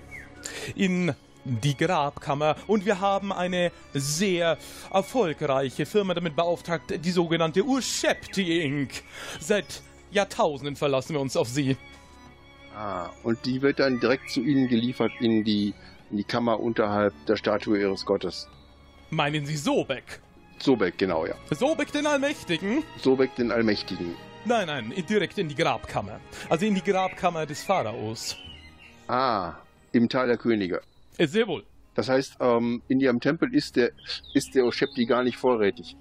[0.76, 4.58] in die Grabkammer und wir haben eine sehr
[4.92, 9.04] erfolgreiche Firma damit beauftragt, die sogenannte Ushepti Inc.
[9.40, 11.78] Seit Jahrtausenden verlassen wir uns auf sie.
[12.76, 15.74] Ah, und die wird dann direkt zu Ihnen geliefert in die,
[16.10, 18.48] in die Kammer unterhalb der Statue Ihres Gottes.
[19.10, 20.22] Meinen Sie Sobek?
[20.60, 21.36] Sobek, genau, ja.
[21.50, 22.84] Sobek den Allmächtigen?
[22.98, 24.16] Sobek den Allmächtigen.
[24.46, 26.20] Nein, nein, direkt in die Grabkammer.
[26.50, 28.38] Also in die Grabkammer des Pharaos.
[29.08, 29.54] Ah,
[29.92, 30.82] im Tal der Könige.
[31.18, 31.64] Sehr wohl.
[31.94, 33.92] Das heißt, ähm, in ihrem Tempel ist der,
[34.34, 35.98] ist der Oshepti gar nicht vorrätig.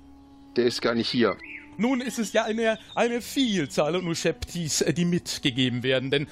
[0.56, 1.36] Der ist gar nicht hier.
[1.76, 6.26] Nun ist es ja eine, eine Vielzahl an Osheptis, die mitgegeben werden, denn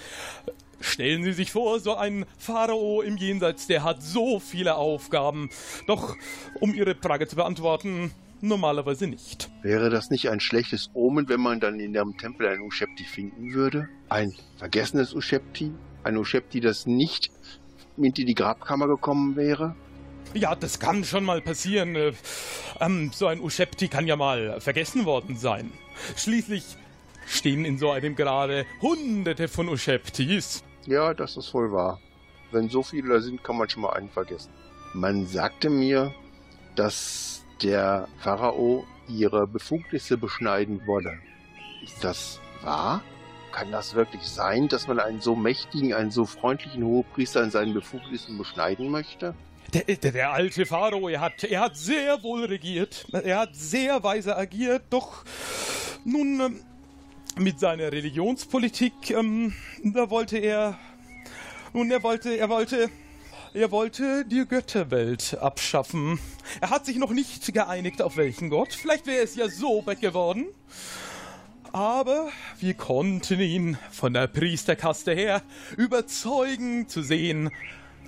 [0.81, 5.51] Stellen Sie sich vor, so ein Pharao im Jenseits, der hat so viele Aufgaben.
[5.89, 6.17] Doch
[6.61, 9.51] um Ihre Frage zu beantworten, normalerweise nicht.
[9.63, 13.55] Wäre das nicht ein schlechtes Omen, wenn man dann in Ihrem Tempel ein Ushepti finden
[13.55, 13.89] würde?
[14.09, 15.73] Ein vergessenes Ushepti?
[16.05, 17.33] Ein Ushepti, das nicht
[17.99, 19.75] mit in die Grabkammer gekommen wäre?
[20.35, 21.95] Ja, das kann schon mal passieren.
[21.97, 22.13] Äh,
[22.81, 25.73] ähm, so ein Ushepti kann ja mal vergessen worden sein.
[26.17, 26.65] Schließlich
[27.27, 30.63] stehen in so einem gerade hunderte von Usheptis.
[30.87, 32.01] Ja, das ist wohl wahr.
[32.51, 34.51] Wenn so viele da sind, kann man schon mal einen vergessen.
[34.95, 36.15] Man sagte mir,
[36.77, 41.19] dass der Pharao ihre Befugnisse beschneiden wolle.
[41.83, 43.03] Ist das wahr?
[43.53, 47.75] Kann das wirklich sein, dass man einen so mächtigen, einen so freundlichen Hohepriester in seinen
[47.75, 49.35] Befugnissen beschneiden möchte?
[49.75, 53.07] Der, der, der, alte Pharao, er hat, er hat sehr wohl regiert.
[53.13, 55.25] Er hat sehr weise agiert, doch
[56.05, 56.61] nun ähm,
[57.37, 60.79] mit seiner Religionspolitik, ähm, da wollte er.
[61.75, 62.89] Nun, er wollte, er wollte.
[63.55, 66.19] Er wollte die Götterwelt abschaffen.
[66.61, 68.75] Er hat sich noch nicht geeinigt, auf welchen Gott.
[68.75, 70.47] Vielleicht wäre es ja so geworden.
[71.79, 75.43] Aber wir konnten ihn von der Priesterkaste her
[75.77, 77.53] überzeugen zu sehen,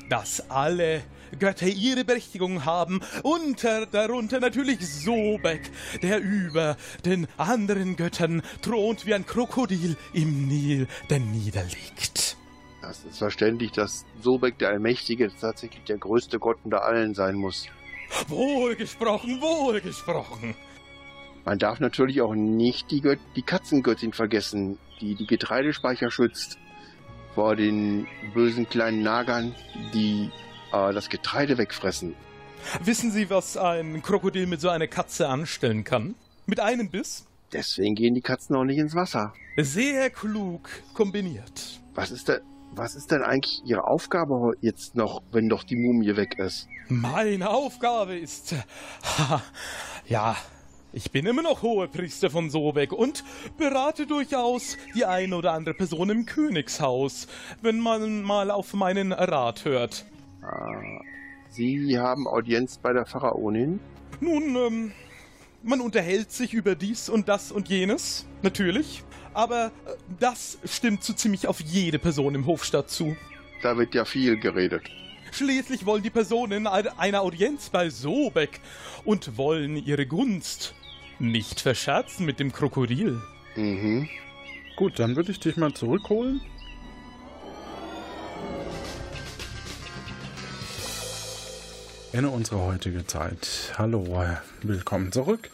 [0.08, 1.02] dass alle
[1.38, 5.70] Götter ihre Berechtigung haben und darunter natürlich Sobek,
[6.02, 12.36] der über den anderen Göttern thront wie ein Krokodil im Nil, der niederliegt.
[12.82, 17.68] Das ist verständlich, dass Sobek der Allmächtige tatsächlich der größte Gott unter allen sein muss.
[18.26, 20.56] Wohlgesprochen, wohlgesprochen.
[21.44, 26.58] Man darf natürlich auch nicht die, Gött die Katzengöttin vergessen, die die Getreidespeicher schützt
[27.34, 29.54] vor den bösen kleinen Nagern,
[29.94, 30.30] die
[30.72, 32.14] äh, das Getreide wegfressen.
[32.84, 36.14] Wissen Sie, was ein Krokodil mit so einer Katze anstellen kann?
[36.46, 37.26] Mit einem Biss?
[37.52, 39.32] Deswegen gehen die Katzen auch nicht ins Wasser.
[39.56, 41.80] Sehr klug kombiniert.
[41.94, 42.40] Was ist denn,
[42.74, 46.68] was ist denn eigentlich Ihre Aufgabe jetzt noch, wenn doch die Mumie weg ist?
[46.88, 48.54] Meine Aufgabe ist.
[50.06, 50.36] ja,
[50.92, 53.24] ich bin immer noch Hohepriester von Sobeck und
[53.58, 57.28] berate durchaus die eine oder andere Person im Königshaus,
[57.62, 60.04] wenn man mal auf meinen Rat hört.
[60.42, 60.80] Ah,
[61.50, 63.80] Sie haben Audienz bei der Pharaonin?
[64.20, 64.92] Nun, ähm,
[65.62, 69.02] man unterhält sich über dies und das und jenes, natürlich.
[69.32, 69.70] Aber äh,
[70.18, 73.16] das stimmt so ziemlich auf jede Person im Hofstadt zu.
[73.62, 74.82] Da wird ja viel geredet.
[75.32, 78.60] Schließlich wollen die Personen eine Audienz bei Sobeck
[79.04, 80.74] und wollen ihre Gunst
[81.20, 83.20] nicht verscherzen mit dem Krokodil.
[83.54, 84.08] Mhm.
[84.76, 86.40] Gut, dann würde ich dich mal zurückholen.
[92.12, 93.72] In unsere heutige Zeit.
[93.78, 94.26] Hallo,
[94.62, 95.50] willkommen zurück.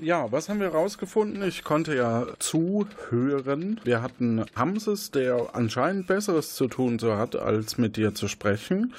[0.00, 1.42] Ja, was haben wir rausgefunden?
[1.42, 3.80] Ich konnte ja zuhören.
[3.84, 8.92] Wir hatten Hamses, der anscheinend Besseres zu tun so hat, als mit dir zu sprechen.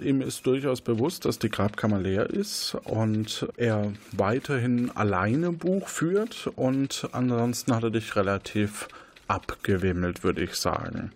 [0.00, 6.48] Ihm ist durchaus bewusst, dass die Grabkammer leer ist und er weiterhin alleine Buch führt
[6.56, 8.88] und ansonsten hat er dich relativ
[9.28, 11.12] abgewimmelt, würde ich sagen.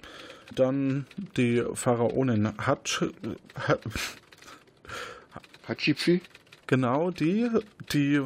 [0.54, 1.06] Dann
[1.36, 3.04] die Pharaonin Hatsch,
[5.66, 6.20] Hatschipfi?
[6.66, 7.48] Genau, die,
[7.92, 8.22] die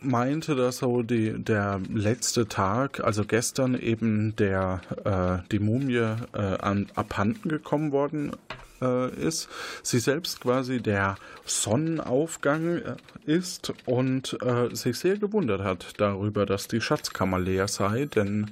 [0.00, 6.38] meinte, dass so die, der letzte Tag, also gestern eben der äh, die Mumie äh,
[6.38, 8.32] an, abhanden gekommen worden
[8.80, 9.48] äh, ist.
[9.82, 16.68] Sie selbst quasi der Sonnenaufgang äh, ist und äh, sich sehr gewundert hat darüber, dass
[16.68, 18.50] die Schatzkammer leer sei, denn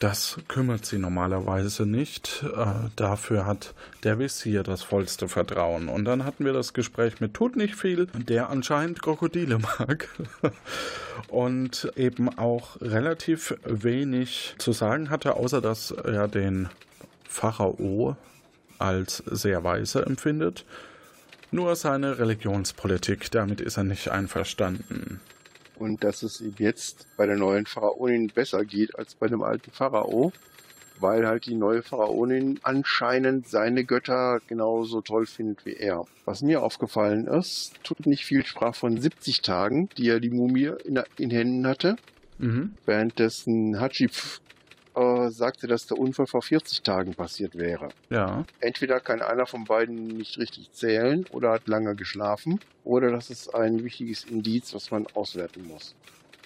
[0.00, 2.42] das kümmert sie normalerweise nicht.
[2.42, 5.88] Äh, dafür hat der Visier das vollste Vertrauen.
[5.88, 10.08] Und dann hatten wir das Gespräch mit Tut nicht viel, der anscheinend Krokodile mag.
[11.28, 16.70] und eben auch relativ wenig zu sagen hatte, außer dass er den
[17.28, 18.16] Pharao
[18.78, 20.64] als sehr weise empfindet.
[21.50, 25.20] Nur seine Religionspolitik, damit ist er nicht einverstanden
[25.80, 29.70] und dass es ihm jetzt bei der neuen Pharaonin besser geht als bei dem alten
[29.70, 30.30] Pharao,
[31.00, 36.04] weil halt die neue Pharaonin anscheinend seine Götter genauso toll findet wie er.
[36.26, 40.72] Was mir aufgefallen ist, tut nicht viel sprach von 70 Tagen, die er die Mumie
[40.84, 41.96] in, in Händen hatte,
[42.38, 42.74] mhm.
[42.84, 44.12] währenddessen Hatschib
[44.94, 47.90] äh, sagte, dass der Unfall vor 40 Tagen passiert wäre.
[48.08, 48.44] Ja.
[48.60, 53.54] Entweder kann einer von beiden nicht richtig zählen oder hat lange geschlafen oder das ist
[53.54, 55.94] ein wichtiges Indiz, was man auswerten muss.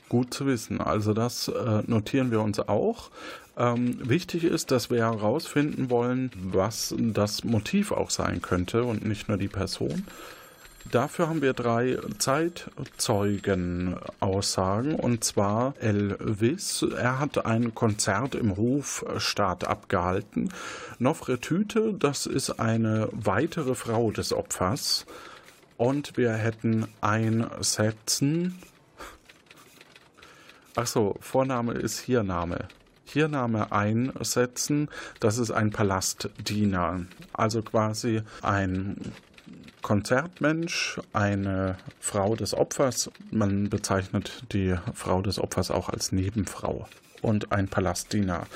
[0.09, 0.81] Gut zu wissen.
[0.81, 3.11] Also das äh, notieren wir uns auch.
[3.57, 9.29] Ähm, wichtig ist, dass wir herausfinden wollen, was das Motiv auch sein könnte und nicht
[9.29, 10.05] nur die Person.
[10.91, 16.85] Dafür haben wir drei Zeitzeugen-Aussagen und zwar Elvis.
[16.97, 20.51] Er hat ein Konzert im Hofstaat abgehalten.
[20.99, 25.07] Nofretüte, das ist eine weitere Frau des Opfers.
[25.77, 28.59] Und wir hätten Einsetzen.
[30.77, 32.69] Achso, Vorname ist Hiername.
[33.05, 34.89] Hiername einsetzen,
[35.21, 37.07] das ist ein Palastdiener.
[37.33, 38.97] Also quasi ein
[39.85, 43.11] Konzertmensch, eine Frau des Opfers.
[43.31, 46.89] Man bezeichnet die Frau des Opfers auch als Nebenfrau
[47.21, 48.47] und ein Palastdiener.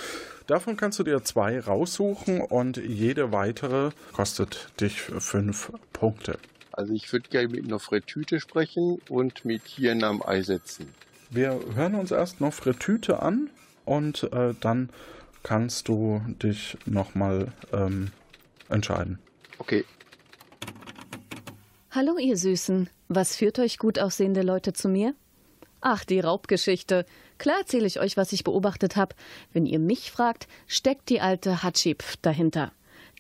[0.47, 6.39] Davon kannst du dir zwei raussuchen und jede weitere kostet dich fünf Punkte.
[6.73, 10.95] Also ich würde gerne mit Nofretüte sprechen und mit Hiernam Ei setzen.
[11.29, 13.51] Wir hören uns erst Nofretüte an
[13.85, 14.89] und äh, dann
[15.43, 18.13] kannst du dich nochmal ähm,
[18.71, 19.19] entscheiden.
[19.59, 19.85] Okay,
[22.01, 22.89] Hallo, ihr Süßen.
[23.09, 25.17] Was führt euch gut aussehende Leute zu mir?
[25.81, 27.05] Ach, die Raubgeschichte.
[27.39, 29.17] Klar erzähle ich euch, was ich beobachtet habe.
[29.53, 32.71] Wenn ihr mich fragt, steckt die alte Hatschib dahinter.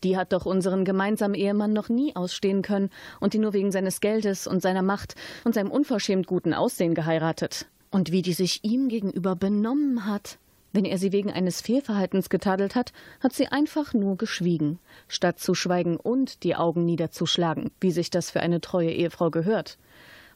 [0.05, 4.01] Die hat doch unseren gemeinsamen Ehemann noch nie ausstehen können und die nur wegen seines
[4.01, 7.67] Geldes und seiner Macht und seinem unverschämt guten Aussehen geheiratet.
[7.91, 10.39] Und wie die sich ihm gegenüber benommen hat.
[10.73, 14.79] Wenn er sie wegen eines Fehlverhaltens getadelt hat, hat sie einfach nur geschwiegen,
[15.09, 19.79] statt zu schweigen und die Augen niederzuschlagen, wie sich das für eine treue Ehefrau gehört.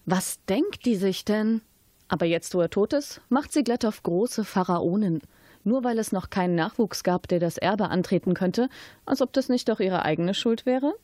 [0.07, 1.61] Was denkt die sich denn?
[2.09, 5.21] Aber jetzt, wo er tot ist, macht sie glatt auf große Pharaonen.
[5.65, 8.69] Nur weil es noch keinen Nachwuchs gab, der das Erbe antreten könnte,
[9.07, 10.95] als ob das nicht doch ihre eigene Schuld wäre?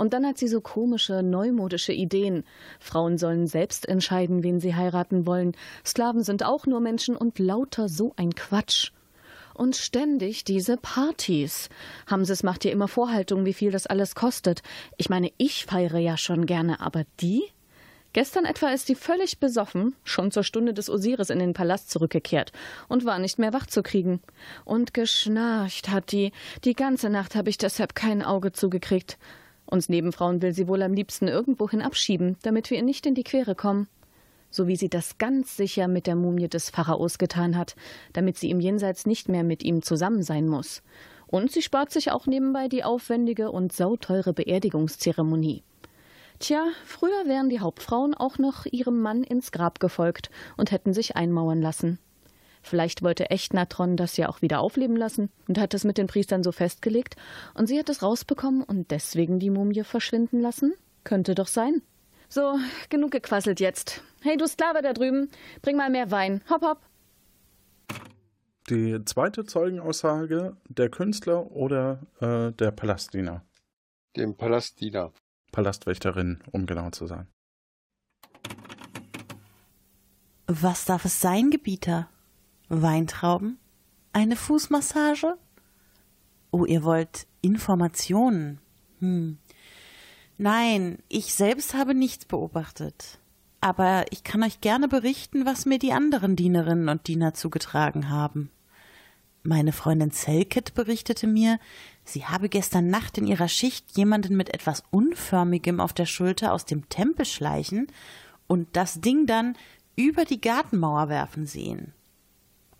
[0.00, 2.44] Und dann hat sie so komische, neumodische Ideen.
[2.78, 5.52] Frauen sollen selbst entscheiden, wen sie heiraten wollen.
[5.84, 8.92] Sklaven sind auch nur Menschen und lauter so ein Quatsch.
[9.52, 11.68] Und ständig diese Partys.
[12.06, 14.62] Hamses macht ihr immer Vorhaltungen, wie viel das alles kostet.
[14.96, 17.42] Ich meine, ich feiere ja schon gerne, aber die?
[18.14, 22.52] Gestern etwa ist sie völlig besoffen, schon zur Stunde des Osiris in den Palast zurückgekehrt
[22.88, 24.22] und war nicht mehr wach zu kriegen.
[24.64, 26.32] Und geschnarcht hat die.
[26.64, 29.18] Die ganze Nacht habe ich deshalb kein Auge zugekriegt.
[29.70, 33.22] Uns Nebenfrauen will sie wohl am liebsten irgendwohin abschieben, damit wir ihr nicht in die
[33.22, 33.86] Quere kommen.
[34.50, 37.76] So wie sie das ganz sicher mit der Mumie des Pharaos getan hat,
[38.12, 40.82] damit sie im Jenseits nicht mehr mit ihm zusammen sein muss.
[41.28, 45.62] Und sie spart sich auch nebenbei die aufwendige und sauteure Beerdigungszeremonie.
[46.40, 51.14] Tja, früher wären die Hauptfrauen auch noch ihrem Mann ins Grab gefolgt und hätten sich
[51.14, 52.00] einmauern lassen.
[52.62, 56.42] Vielleicht wollte Echtnatron das ja auch wieder aufleben lassen und hat es mit den Priestern
[56.42, 57.16] so festgelegt
[57.54, 60.74] und sie hat es rausbekommen und deswegen die Mumie verschwinden lassen?
[61.04, 61.82] Könnte doch sein.
[62.28, 62.58] So,
[62.90, 64.02] genug gequasselt jetzt.
[64.20, 65.30] Hey, du Sklave da drüben,
[65.62, 66.42] bring mal mehr Wein.
[66.48, 66.78] Hopp, hopp.
[68.68, 73.44] Die zweite Zeugenaussage, der Künstler oder äh, der Palastdiener?
[74.16, 75.12] Dem Palastdiener.
[75.50, 77.26] Palastwächterin, um genau zu sein.
[80.46, 82.08] Was darf es sein, Gebieter?
[82.70, 83.58] Weintrauben?
[84.12, 85.36] Eine Fußmassage?
[86.52, 88.60] Oh, ihr wollt Informationen.
[89.00, 89.38] Hm.
[90.38, 93.18] Nein, ich selbst habe nichts beobachtet.
[93.60, 98.50] Aber ich kann euch gerne berichten, was mir die anderen Dienerinnen und Diener zugetragen haben.
[99.42, 101.58] Meine Freundin Selket berichtete mir,
[102.04, 106.66] sie habe gestern Nacht in ihrer Schicht jemanden mit etwas Unförmigem auf der Schulter aus
[106.66, 107.88] dem Tempel schleichen
[108.46, 109.56] und das Ding dann
[109.96, 111.94] über die Gartenmauer werfen sehen.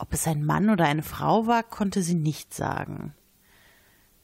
[0.01, 3.13] Ob es ein Mann oder eine Frau war, konnte sie nicht sagen.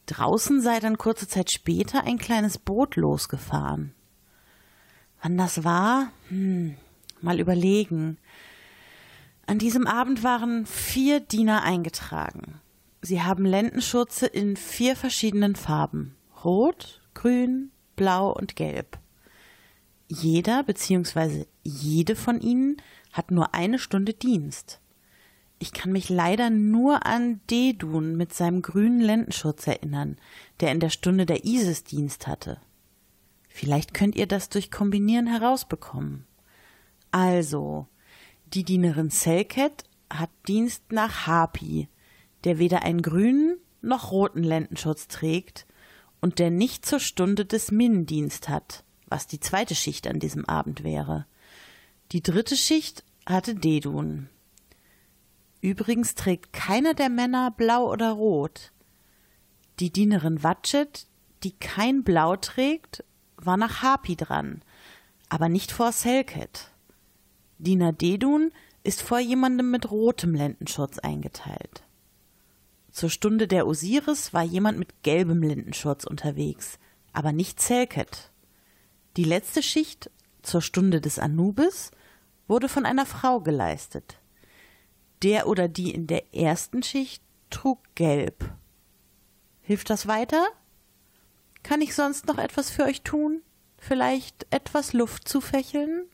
[0.06, 3.92] Draußen sei dann kurze Zeit später ein kleines Boot losgefahren.
[5.20, 6.12] Wann das war?
[6.30, 6.76] Hm,
[7.20, 8.16] mal überlegen.
[9.46, 12.58] An diesem Abend waren vier Diener eingetragen.
[13.02, 16.16] Sie haben Lendenschurze in vier verschiedenen Farben.
[16.42, 18.98] Rot, grün, blau und gelb.
[20.08, 21.44] Jeder bzw.
[21.62, 22.78] jede von ihnen
[23.12, 24.80] hat nur eine Stunde Dienst.
[25.58, 30.18] Ich kann mich leider nur an Dedun mit seinem grünen Lendenschutz erinnern,
[30.60, 32.60] der in der Stunde der Isis Dienst hatte.
[33.48, 36.26] Vielleicht könnt ihr das durch Kombinieren herausbekommen.
[37.10, 37.86] Also,
[38.52, 41.88] die Dienerin Selket hat Dienst nach Hapi,
[42.44, 45.66] der weder einen grünen noch roten Lendenschutz trägt
[46.20, 50.44] und der nicht zur Stunde des Min Dienst hat, was die zweite Schicht an diesem
[50.44, 51.26] Abend wäre.
[52.12, 54.28] Die dritte Schicht hatte Dedun.
[55.66, 58.70] Übrigens trägt keiner der Männer blau oder rot.
[59.80, 61.08] Die Dienerin Watchet,
[61.42, 63.02] die kein Blau trägt,
[63.36, 64.62] war nach Hapi dran,
[65.28, 66.70] aber nicht vor Selket.
[67.58, 68.52] Diener Dedun
[68.84, 71.82] ist vor jemandem mit rotem Lendenschurz eingeteilt.
[72.92, 76.78] Zur Stunde der Osiris war jemand mit gelbem Lendenschurz unterwegs,
[77.12, 78.30] aber nicht Selket.
[79.16, 81.90] Die letzte Schicht zur Stunde des Anubis
[82.46, 84.20] wurde von einer Frau geleistet.
[85.22, 88.50] Der oder die in der ersten Schicht trug gelb.
[89.62, 90.46] Hilft das weiter?
[91.62, 93.42] Kann ich sonst noch etwas für euch tun?
[93.78, 96.06] Vielleicht etwas Luft zu fächeln?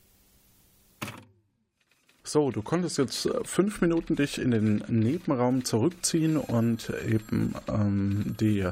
[2.23, 8.35] So, du konntest jetzt äh, fünf Minuten dich in den Nebenraum zurückziehen und eben ähm,
[8.39, 8.69] die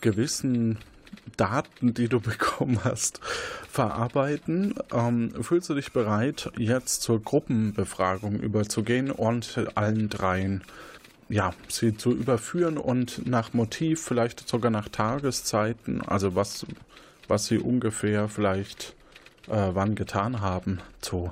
[0.00, 0.78] gewissen
[1.36, 3.20] Daten, die du bekommen hast,
[3.70, 4.74] verarbeiten.
[4.92, 10.62] Ähm, fühlst du dich bereit, jetzt zur Gruppenbefragung überzugehen und allen dreien
[11.28, 16.66] ja, sie zu überführen und nach Motiv, vielleicht sogar nach Tageszeiten, also was,
[17.28, 18.94] was sie ungefähr vielleicht
[19.48, 21.30] äh, wann getan haben, zu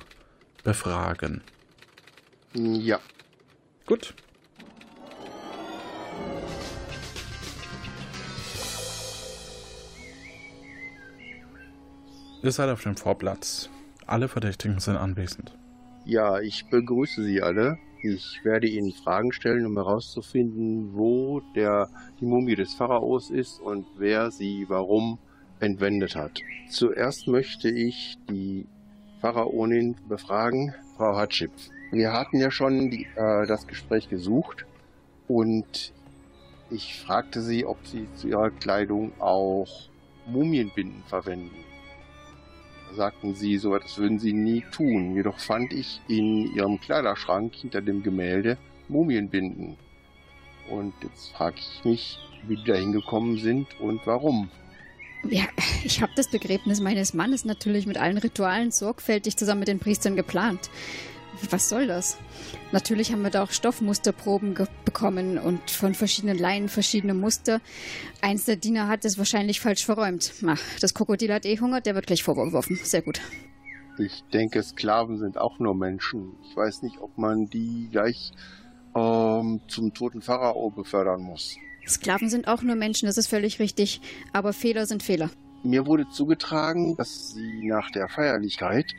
[0.63, 1.41] befragen?
[2.53, 2.99] Ja.
[3.85, 4.13] Gut,
[12.43, 13.69] Ihr seid auf dem Vorplatz.
[14.05, 15.57] Alle Verdächtigen sind anwesend.
[16.05, 17.77] Ja, ich begrüße Sie alle.
[18.03, 21.89] Ich werde Ihnen Fragen stellen, um herauszufinden, wo der,
[22.21, 25.17] die Mumie des Pharaos ist und wer sie warum
[25.59, 26.39] entwendet hat.
[26.69, 28.67] Zuerst möchte ich die
[29.19, 30.75] Pharaonin befragen.
[30.95, 31.51] Frau Hatschip,
[31.91, 34.65] Wir hatten ja schon die, äh, das Gespräch gesucht
[35.27, 35.91] und
[36.69, 39.89] ich fragte sie, ob sie zu ihrer Kleidung auch
[40.27, 41.55] Mumienbinden verwenden.
[42.95, 45.15] Sagten sie, so etwas würden sie nie tun.
[45.15, 48.57] Jedoch fand ich in ihrem Kleiderschrank hinter dem Gemälde
[48.87, 49.77] Mumienbinden.
[50.69, 52.17] Und jetzt frage ich mich,
[52.47, 54.49] wie die da hingekommen sind und warum.
[55.23, 55.45] Ja,
[55.83, 60.15] ich habe das Begräbnis meines Mannes natürlich mit allen Ritualen sorgfältig zusammen mit den Priestern
[60.15, 60.69] geplant.
[61.49, 62.17] Was soll das?
[62.71, 67.61] Natürlich haben wir da auch Stoffmusterproben bekommen und von verschiedenen Laien verschiedene Muster.
[68.21, 70.33] Eins der Diener hat es wahrscheinlich falsch verräumt.
[70.45, 72.77] Ach, das Krokodil hat eh Hunger, der wird gleich vorgeworfen.
[72.83, 73.21] Sehr gut.
[73.99, 76.35] Ich denke, Sklaven sind auch nur Menschen.
[76.43, 78.31] Ich weiß nicht, ob man die gleich
[78.95, 81.57] ähm, zum toten Pharao befördern muss.
[81.87, 84.01] Sklaven sind auch nur Menschen, das ist völlig richtig.
[84.33, 85.29] Aber Fehler sind Fehler.
[85.63, 88.93] Mir wurde zugetragen, dass sie nach der Feierlichkeit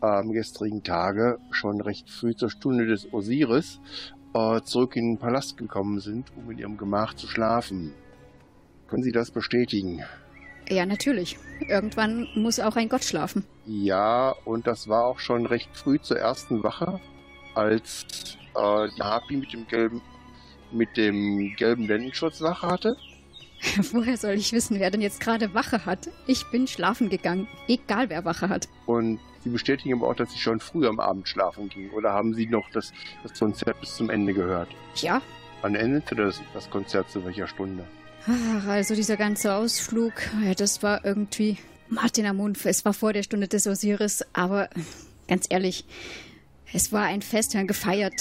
[0.00, 3.80] am gestrigen Tage schon recht früh zur Stunde des Osiris
[4.34, 7.94] äh, zurück in den Palast gekommen sind, um in ihrem Gemach zu schlafen.
[8.86, 10.02] Können Sie das bestätigen?
[10.68, 11.38] Ja, natürlich.
[11.66, 13.44] Irgendwann muss auch ein Gott schlafen.
[13.66, 17.00] Ja, und das war auch schon recht früh zur ersten Wache,
[17.54, 20.02] als äh, Harpy mit dem gelben,
[20.70, 22.96] mit dem gelben Lendenschutz Wache hatte.
[23.92, 26.08] Woher soll ich wissen, wer denn jetzt gerade Wache hat?
[26.26, 28.68] Ich bin schlafen gegangen, egal wer Wache hat.
[28.86, 31.90] Und Sie bestätigen aber auch, dass Sie schon früh am Abend schlafen gingen.
[31.90, 32.92] Oder haben Sie noch das,
[33.22, 34.68] das Konzert bis zum Ende gehört?
[34.96, 35.22] Ja.
[35.62, 37.84] Wann endete das, das Konzert zu welcher Stunde?
[38.26, 40.12] Ach, also dieser ganze Ausflug,
[40.44, 41.56] ja, das war irgendwie
[41.88, 42.58] Martin am Mund.
[42.64, 44.68] Es war vor der Stunde des Osiris, aber
[45.28, 45.84] ganz ehrlich,
[46.72, 48.14] es war ein Fest, wir haben gefeiert.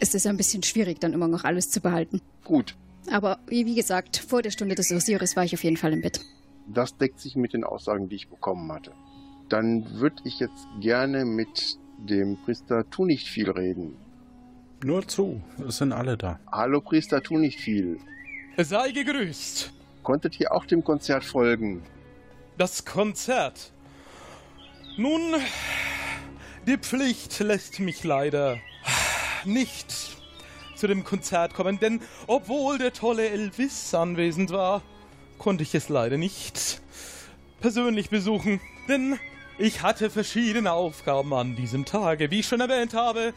[0.00, 2.20] Es ist ein bisschen schwierig, dann immer noch alles zu behalten.
[2.44, 2.76] Gut.
[3.10, 6.20] Aber wie gesagt, vor der Stunde des Osiris war ich auf jeden Fall im Bett.
[6.66, 8.92] Das deckt sich mit den Aussagen, die ich bekommen hatte.
[9.48, 13.96] Dann würde ich jetzt gerne mit dem Priester Tu nicht viel reden.
[14.84, 16.40] Nur zu, es sind alle da.
[16.50, 17.98] Hallo Priester Tu nicht viel.
[18.58, 19.72] Sei gegrüßt.
[20.02, 21.82] Konntet ihr auch dem Konzert folgen?
[22.58, 23.72] Das Konzert.
[24.96, 25.34] Nun,
[26.66, 28.58] die Pflicht lässt mich leider
[29.44, 30.15] nicht
[30.76, 34.82] zu dem Konzert kommen, denn obwohl der tolle Elvis anwesend war,
[35.38, 36.80] konnte ich es leider nicht
[37.60, 39.18] persönlich besuchen, denn
[39.58, 42.30] ich hatte verschiedene Aufgaben an diesem Tage.
[42.30, 43.32] Wie ich schon erwähnt habe,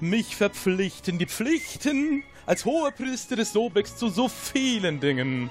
[0.00, 5.50] mich verpflichten die Pflichten als Hohepriester des Sobex zu so vielen Dingen.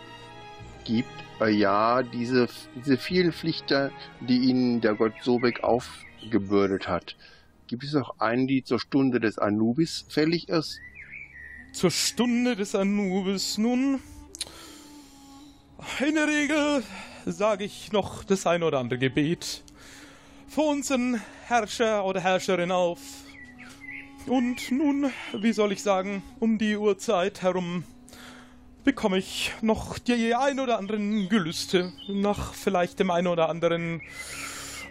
[0.86, 1.08] Gibt
[1.40, 7.16] äh, ja diese, diese vielen Pflichten, die ihnen der Gott Sobek aufgebürdet hat.
[7.68, 10.80] Gibt es auch einen, die zur Stunde des Anubis fällig ist?
[11.72, 14.02] Zur Stunde des Anubis, nun.
[16.06, 16.84] In der Regel
[17.26, 19.64] sage ich noch das ein oder andere Gebet
[20.48, 23.00] für unseren Herrscher oder Herrscherin auf.
[24.26, 27.84] Und nun, wie soll ich sagen, um die Uhrzeit herum
[28.84, 34.02] bekomme ich noch die ein oder anderen Gelüste nach vielleicht dem ein oder anderen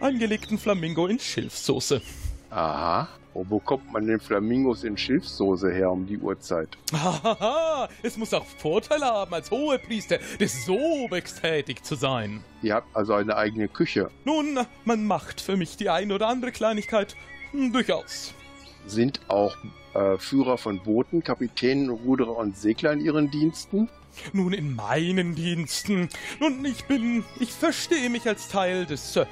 [0.00, 2.02] eingelegten Flamingo in Schilfsoße.
[2.50, 3.08] Aha.
[3.36, 6.70] Wo bekommt man den Flamingos in Schilfsoße her um die Uhrzeit?
[6.90, 12.42] Hahaha, es muss auch Vorteile haben, als Hohepriester des Sobex tätig zu sein.
[12.62, 14.10] Ihr habt also eine eigene Küche.
[14.24, 17.14] Nun, man macht für mich die ein oder andere Kleinigkeit
[17.50, 18.32] hm, durchaus.
[18.86, 19.54] Sind auch
[19.92, 23.90] äh, Führer von Booten, Kapitänen, Ruderer und Segler in ihren Diensten?
[24.32, 26.08] Nun, in meinen Diensten.
[26.40, 29.26] Nun, ich bin, ich verstehe mich als Teil des äh,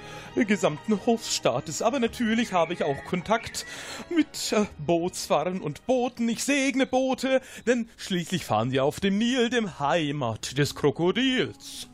[0.45, 3.67] gesamten Hofstaates, aber natürlich habe ich auch Kontakt
[4.15, 6.29] mit äh, Bootsfahrern und Booten.
[6.29, 11.89] Ich segne Boote, denn schließlich fahren sie auf dem Nil, dem Heimat des Krokodils.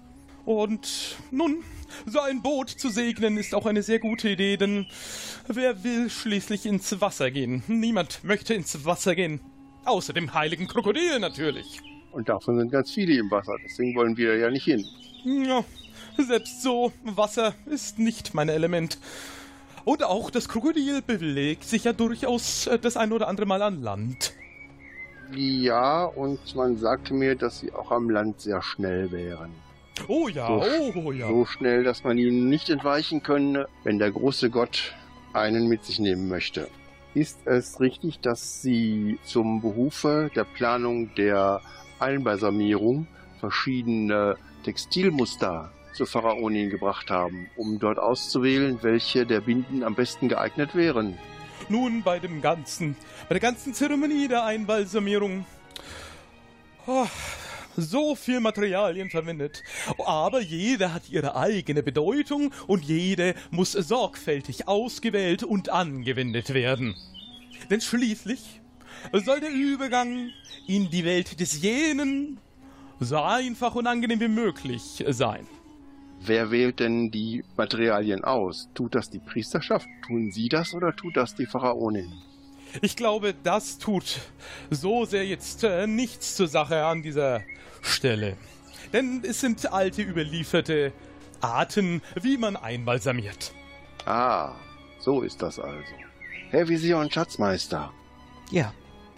[0.44, 1.62] Und nun,
[2.06, 4.86] so ein Boot zu segnen ist auch eine sehr gute Idee, denn
[5.46, 7.62] wer will schließlich ins Wasser gehen?
[7.66, 9.40] Niemand möchte ins Wasser gehen.
[9.84, 11.80] Außer dem heiligen Krokodil natürlich.
[12.12, 14.84] Und davon sind ganz viele im Wasser, deswegen wollen wir ja nicht hin.
[15.24, 15.64] Ja,
[16.18, 18.98] selbst so, Wasser ist nicht mein Element.
[19.84, 23.82] Und auch das Krokodil bewegt sich ja durchaus äh, das ein oder andere Mal an
[23.82, 24.34] Land.
[25.34, 29.50] Ja, und man sagte mir, dass sie auch am Land sehr schnell wären.
[30.08, 31.28] Oh ja, so, oh ja.
[31.28, 34.94] So schnell, dass man ihnen nicht entweichen könne, wenn der große Gott
[35.32, 36.68] einen mit sich nehmen möchte.
[37.14, 41.60] Ist es richtig, dass Sie zum Behufe der Planung der
[42.00, 43.06] Einbalsamierung
[43.40, 50.74] verschiedene Textilmuster zur Pharaonin gebracht haben, um dort auszuwählen, welche der Binden am besten geeignet
[50.74, 51.18] wären?
[51.68, 52.96] Nun, bei dem ganzen,
[53.28, 55.44] bei der ganzen Zeremonie der Einbalsamierung.
[56.86, 57.06] Oh,
[57.76, 59.62] so viel Materialien verwendet.
[60.04, 66.96] Aber jede hat ihre eigene Bedeutung und jede muss sorgfältig ausgewählt und angewendet werden.
[67.68, 68.59] Denn schließlich
[69.12, 70.30] soll der Übergang
[70.66, 72.38] in die Welt des Jenen
[72.98, 75.46] so einfach und angenehm wie möglich sein.
[76.22, 78.68] Wer wählt denn die Materialien aus?
[78.74, 79.88] Tut das die Priesterschaft?
[80.06, 82.12] Tun sie das oder tut das die Pharaonin?
[82.82, 84.20] Ich glaube, das tut
[84.70, 87.40] so sehr jetzt äh, nichts zur Sache an dieser
[87.80, 88.36] Stelle.
[88.92, 90.92] Denn es sind alte überlieferte
[91.40, 93.52] Arten, wie man einbalsamiert.
[94.04, 94.52] Ah,
[94.98, 95.94] so ist das also.
[96.50, 97.92] Herr Visier und Schatzmeister.
[98.50, 98.72] Ja.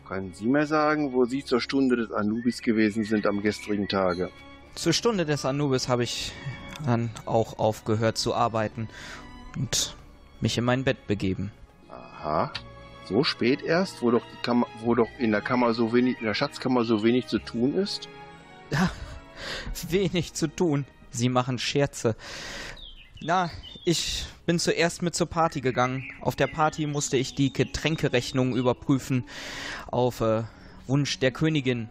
[0.06, 4.30] Können Sie mir sagen, wo Sie zur Stunde des Anubis gewesen sind am gestrigen Tage?
[4.74, 6.32] Zur Stunde des Anubis habe ich
[6.84, 8.88] dann auch aufgehört zu arbeiten
[9.56, 9.94] und
[10.40, 11.52] mich in mein Bett begeben.
[11.88, 12.52] Aha.
[13.04, 16.26] So spät erst, wo doch, die Kammer, wo doch in der Kammer so wenig, in
[16.26, 18.08] der Schatzkammer so wenig zu tun ist?
[18.70, 18.90] Ja,
[19.88, 20.84] wenig zu tun.
[21.10, 22.16] Sie machen Scherze.
[23.20, 23.50] Na,
[23.84, 26.04] ich bin zuerst mit zur Party gegangen.
[26.20, 29.24] Auf der Party musste ich die Getränkerechnung überprüfen
[29.90, 30.42] auf äh,
[30.86, 31.88] Wunsch der Königin.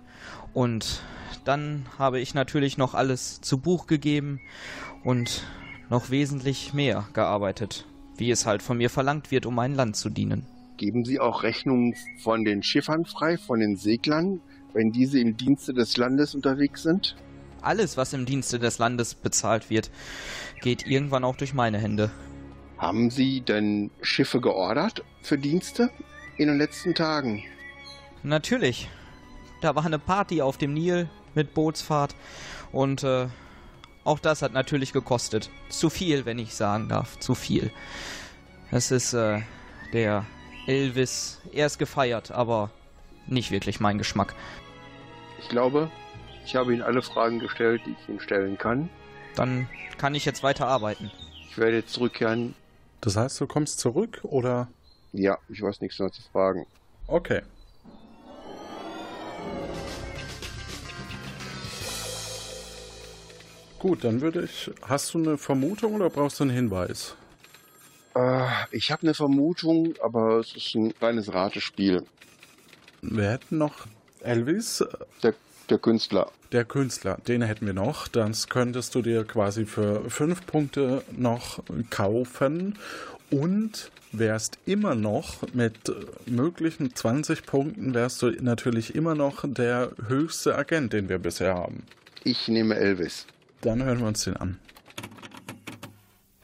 [0.53, 1.01] Und
[1.45, 4.39] dann habe ich natürlich noch alles zu Buch gegeben
[5.03, 5.43] und
[5.89, 7.85] noch wesentlich mehr gearbeitet,
[8.17, 10.45] wie es halt von mir verlangt wird, um mein Land zu dienen.
[10.77, 14.39] Geben Sie auch Rechnungen von den Schiffern frei, von den Seglern,
[14.73, 17.15] wenn diese im Dienste des Landes unterwegs sind?
[17.61, 19.91] Alles, was im Dienste des Landes bezahlt wird,
[20.61, 22.11] geht irgendwann auch durch meine Hände.
[22.77, 25.91] Haben Sie denn Schiffe geordert für Dienste
[26.37, 27.43] in den letzten Tagen?
[28.23, 28.89] Natürlich.
[29.61, 32.15] Da war eine Party auf dem Nil mit Bootsfahrt
[32.71, 33.27] und äh,
[34.03, 35.51] auch das hat natürlich gekostet.
[35.69, 37.19] Zu viel, wenn ich sagen darf.
[37.19, 37.71] Zu viel.
[38.71, 39.41] Es ist äh,
[39.93, 40.25] der
[40.65, 41.39] Elvis.
[41.53, 42.71] Er ist gefeiert, aber
[43.27, 44.33] nicht wirklich mein Geschmack.
[45.39, 45.91] Ich glaube,
[46.45, 48.89] ich habe Ihnen alle Fragen gestellt, die ich Ihnen stellen kann.
[49.35, 49.67] Dann
[49.97, 51.11] kann ich jetzt weiter arbeiten.
[51.49, 52.53] Ich werde jetzt zurückkehren.
[53.01, 54.67] Das heißt, du kommst zurück oder?
[55.13, 56.65] Ja, ich weiß nichts mehr zu fragen.
[57.07, 57.41] Okay.
[63.79, 64.69] Gut, dann würde ich.
[64.83, 67.15] Hast du eine Vermutung oder brauchst du einen Hinweis?
[68.15, 72.05] Äh, ich habe eine Vermutung, aber es ist ein kleines Ratespiel.
[73.01, 73.87] Wir hätten noch
[74.19, 74.85] Elvis.
[75.23, 75.33] Der,
[75.71, 76.29] der Künstler.
[76.51, 78.09] Der Künstler, den hätten wir noch.
[78.09, 82.77] Das könntest du dir quasi für fünf Punkte noch kaufen
[83.29, 85.91] und wärst immer noch mit
[86.25, 91.83] möglichen 20 Punkten, wärst du natürlich immer noch der höchste Agent, den wir bisher haben.
[92.25, 93.25] Ich nehme Elvis.
[93.61, 94.59] Dann hören wir uns den an.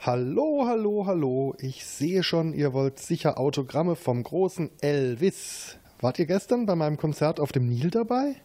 [0.00, 1.54] Hallo, hallo, hallo.
[1.58, 5.76] Ich sehe schon, ihr wollt sicher Autogramme vom großen Elvis.
[6.00, 8.36] Wart ihr gestern bei meinem Konzert auf dem Nil dabei?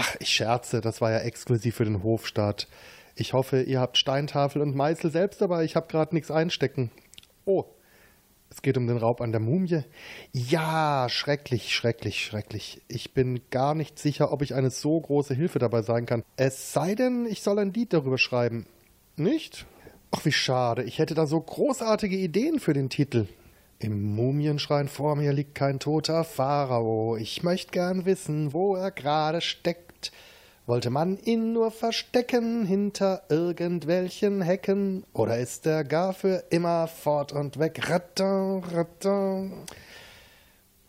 [0.00, 2.68] Ach, ich scherze, das war ja exklusiv für den Hofstaat.
[3.16, 5.64] Ich hoffe, ihr habt Steintafel und Meißel selbst dabei.
[5.64, 6.92] Ich habe gerade nichts einstecken.
[7.44, 7.64] Oh,
[8.48, 9.82] es geht um den Raub an der Mumie.
[10.32, 12.80] Ja, schrecklich, schrecklich, schrecklich.
[12.86, 16.22] Ich bin gar nicht sicher, ob ich eine so große Hilfe dabei sein kann.
[16.36, 18.66] Es sei denn, ich soll ein Lied darüber schreiben.
[19.16, 19.66] Nicht?
[20.12, 20.84] Ach, wie schade.
[20.84, 23.26] Ich hätte da so großartige Ideen für den Titel.
[23.80, 27.16] Im Mumienschrein vor mir liegt kein toter Pharao.
[27.16, 29.87] Ich möchte gern wissen, wo er gerade steckt.
[30.66, 35.04] Wollte man ihn nur verstecken hinter irgendwelchen Hecken?
[35.14, 37.88] Oder ist er gar für immer fort und weg?
[37.88, 39.52] Rattan, rattan.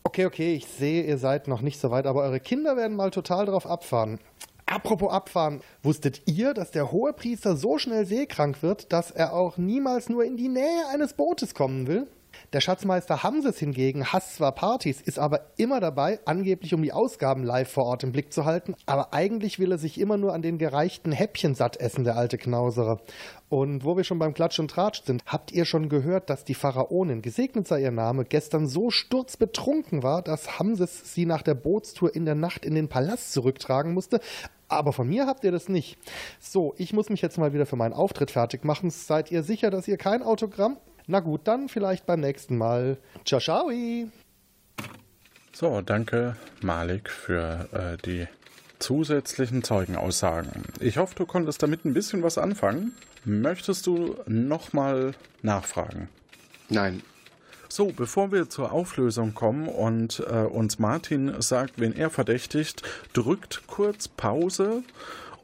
[0.03, 3.11] Okay, okay, ich sehe, ihr seid noch nicht so weit, aber eure Kinder werden mal
[3.11, 4.19] total drauf abfahren.
[4.65, 10.09] Apropos abfahren, wusstet ihr, dass der Hohepriester so schnell seekrank wird, dass er auch niemals
[10.09, 12.05] nur in die Nähe eines Bootes kommen will?
[12.51, 17.43] Der Schatzmeister Hamses hingegen hasst zwar Partys, ist aber immer dabei, angeblich um die Ausgaben
[17.43, 20.41] live vor Ort im Blick zu halten, aber eigentlich will er sich immer nur an
[20.41, 23.01] den gereichten Häppchen satt essen, der alte Knauserer.
[23.49, 26.55] Und wo wir schon beim Klatsch und Tratsch sind, habt ihr schon gehört, dass die
[26.55, 32.15] Pharaonin, gesegnet sei ihr Name, gestern so sturzbetrunken war, dass Hamses sie nach der Bootstour
[32.15, 34.21] in der Nacht in den Palast zurücktragen musste,
[34.67, 35.99] aber von mir habt ihr das nicht.
[36.39, 38.89] So, ich muss mich jetzt mal wieder für meinen Auftritt fertig machen.
[38.89, 40.77] Seid ihr sicher, dass ihr kein Autogramm?
[41.11, 42.97] Na gut, dann vielleicht beim nächsten Mal.
[43.25, 43.71] Ciao, ciao.
[45.51, 48.27] So, danke Malik für äh, die
[48.77, 50.65] zusätzlichen Zeugenaussagen.
[50.79, 52.93] Ich hoffe, du konntest damit ein bisschen was anfangen.
[53.25, 56.09] Möchtest du nochmal nachfragen?
[56.69, 57.01] Nein.
[57.69, 62.83] So, bevor wir zur Auflösung kommen und äh, uns Martin sagt, wen er verdächtigt,
[63.13, 64.83] drückt kurz Pause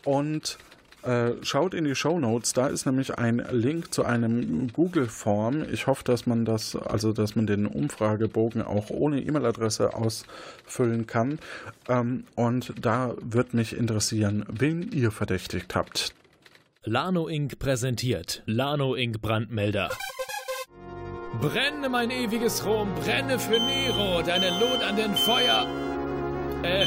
[0.04, 0.60] und
[1.06, 2.54] äh, schaut in die Show Notes.
[2.54, 5.66] Da ist nämlich ein Link zu einem Google-Form.
[5.72, 11.40] Ich hoffe, dass man das, also dass man den Umfragebogen auch ohne E-Mail-Adresse ausfüllen kann.
[11.88, 16.14] Ähm, und da wird mich interessieren, wen ihr verdächtigt habt.
[16.84, 17.58] Lano Inc.
[17.58, 19.22] präsentiert Lano Inc.
[19.22, 19.90] Brandmelder.
[21.42, 25.68] Brenne, mein ewiges Rom, brenne für Nero, deine Lot an den Feuer.
[26.64, 26.86] Äh,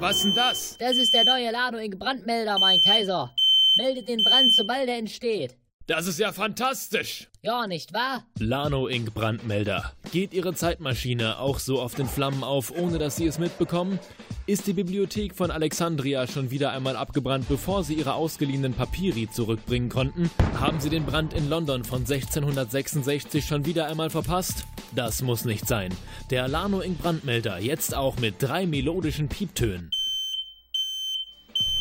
[0.00, 0.76] was denn das?
[0.78, 3.30] Das ist der neue Lano-Ink-Brandmelder, mein Kaiser.
[3.76, 5.56] Meldet den Brand, sobald er entsteht.
[5.86, 7.28] Das ist ja fantastisch.
[7.42, 8.24] Ja, nicht wahr?
[8.38, 9.92] Lano Ink Brandmelder.
[10.12, 13.98] Geht Ihre Zeitmaschine auch so auf den Flammen auf, ohne dass Sie es mitbekommen?
[14.46, 19.90] Ist die Bibliothek von Alexandria schon wieder einmal abgebrannt, bevor Sie Ihre ausgeliehenen Papiri zurückbringen
[19.90, 20.30] konnten?
[20.58, 24.64] Haben Sie den Brand in London von 1666 schon wieder einmal verpasst?
[24.94, 25.92] Das muss nicht sein.
[26.30, 29.90] Der Lano Ink Brandmelder, jetzt auch mit drei melodischen Pieptönen.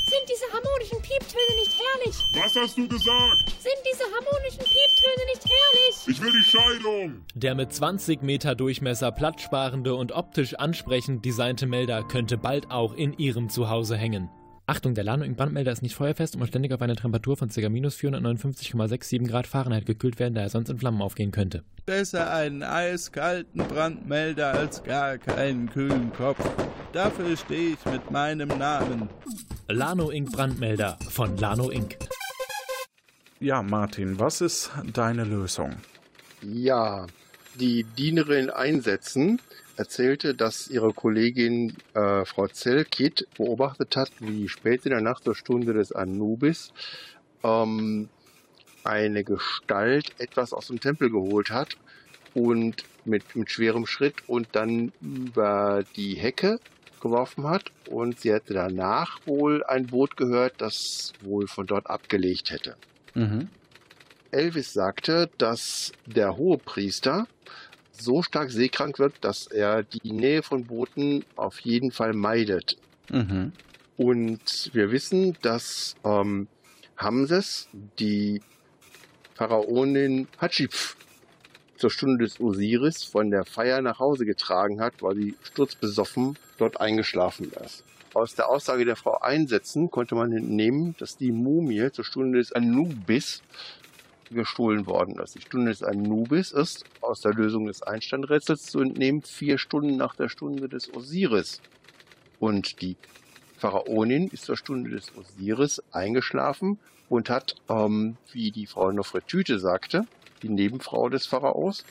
[0.06, 2.16] Sind diese harmonischen Pieptöne nicht herrlich?
[2.34, 3.50] Was hast du gesagt?
[3.60, 6.08] Sind diese harmonischen Pieptöne nicht herrlich?
[6.08, 7.26] Ich will die Scheidung.
[7.34, 13.14] Der mit 20 Meter Durchmesser platzsparende und optisch ansprechend designte Melder könnte bald auch in
[13.18, 14.30] Ihrem Zuhause hängen.
[14.74, 17.70] Achtung, der Lano Brandmelder ist nicht feuerfest und muss ständig auf eine Temperatur von ca.
[17.70, 21.64] minus 459,67 Grad Fahrenheit gekühlt werden, da er sonst in Flammen aufgehen könnte.
[21.86, 26.44] Besser einen eiskalten Brandmelder als gar keinen kühlen Kopf.
[26.92, 29.10] Dafür stehe ich mit meinem Namen.
[29.68, 31.96] Lano Ink Brandmelder von Lano Ink.
[33.40, 35.76] Ja, Martin, was ist deine Lösung?
[36.42, 37.06] Ja,
[37.60, 39.40] die Dienerin einsetzen
[39.78, 45.36] erzählte, dass ihre Kollegin äh, Frau Zellkit beobachtet hat, wie spät in der Nacht zur
[45.36, 46.74] Stunde des Anubis
[47.44, 48.10] ähm,
[48.84, 51.78] eine Gestalt etwas aus dem Tempel geholt hat
[52.34, 56.60] und mit, mit schwerem Schritt und dann über die Hecke
[57.02, 62.52] geworfen hat und sie hätte danach wohl ein Boot gehört, das wohl von dort abgelegt
[62.52, 62.76] hätte.
[63.14, 63.50] Mhm.
[64.32, 67.28] Elvis sagte, dass der Hohepriester
[67.94, 72.78] so stark seekrank wird, dass er die Nähe von Booten auf jeden Fall meidet.
[73.10, 73.52] Mhm.
[73.98, 76.48] Und wir wissen, dass ähm,
[76.98, 77.70] Hamses
[78.00, 78.42] die
[79.36, 80.96] Pharaonin Hatschipf
[81.78, 86.80] zur Stunde des Osiris von der Feier nach Hause getragen hat, weil sie sturzbesoffen dort
[86.80, 87.84] eingeschlafen ist.
[88.14, 92.54] Aus der Aussage der Frau Einsetzen konnte man entnehmen, dass die Mumie zur Stunde des
[92.54, 93.42] Anubis
[94.34, 95.36] gestohlen worden ist.
[95.36, 100.16] Die Stunde des Anubis ist aus der Lösung des Einsteinrätsels zu entnehmen, vier Stunden nach
[100.16, 101.62] der Stunde des Osiris.
[102.40, 102.98] Und die
[103.58, 106.80] Pharaonin ist zur Stunde des Osiris eingeschlafen
[107.10, 110.06] und hat, ähm, wie die Frau Nofretüte sagte,
[110.42, 111.86] die Nebenfrau des Pharaos,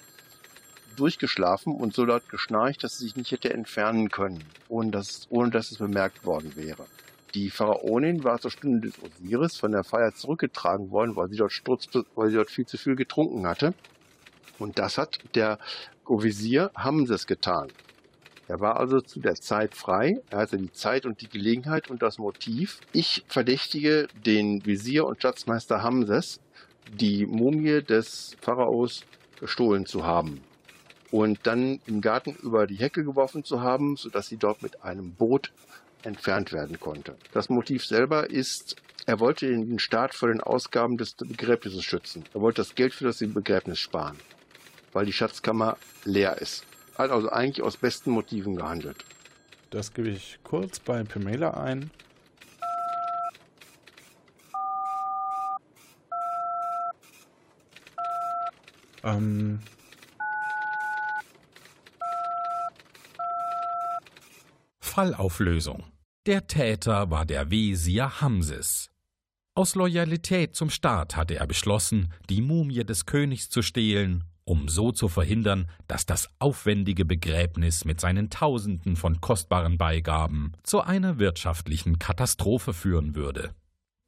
[0.96, 5.50] durchgeschlafen und so laut geschnarcht, dass sie sich nicht hätte entfernen können, ohne dass, ohne
[5.50, 6.86] dass es bemerkt worden wäre.
[7.34, 11.52] Die Pharaonin war zur Stunde des Osiris von der Feier zurückgetragen worden, weil sie dort,
[11.52, 13.74] Sturz, weil sie dort viel zu viel getrunken hatte.
[14.58, 15.58] Und das hat der
[16.06, 17.68] Visier Hamses getan.
[18.48, 20.20] Er war also zu der Zeit frei.
[20.30, 22.80] Er hatte die Zeit und die Gelegenheit und das Motiv.
[22.92, 26.40] Ich verdächtige den Visier und Schatzmeister Hamses,
[26.92, 29.04] die Mumie des Pharaos
[29.40, 30.42] gestohlen zu haben
[31.12, 35.12] und dann im Garten über die Hecke geworfen zu haben, sodass sie dort mit einem
[35.12, 35.52] Boot
[36.02, 37.16] entfernt werden konnte.
[37.32, 38.76] Das Motiv selber ist,
[39.06, 42.24] er wollte den Staat vor den Ausgaben des Begräbnisses schützen.
[42.34, 44.16] Er wollte das Geld für das Begräbnis sparen,
[44.92, 46.64] weil die Schatzkammer leer ist.
[46.96, 49.04] Hat also eigentlich aus besten Motiven gehandelt.
[49.70, 51.90] Das gebe ich kurz bei Pamela ein.
[59.04, 59.58] Ähm,
[64.92, 65.84] Fallauflösung.
[66.26, 68.90] Der Täter war der Wesir Hamses.
[69.54, 74.92] Aus Loyalität zum Staat hatte er beschlossen, die Mumie des Königs zu stehlen, um so
[74.92, 81.98] zu verhindern, dass das aufwendige Begräbnis mit seinen Tausenden von kostbaren Beigaben zu einer wirtschaftlichen
[81.98, 83.54] Katastrophe führen würde.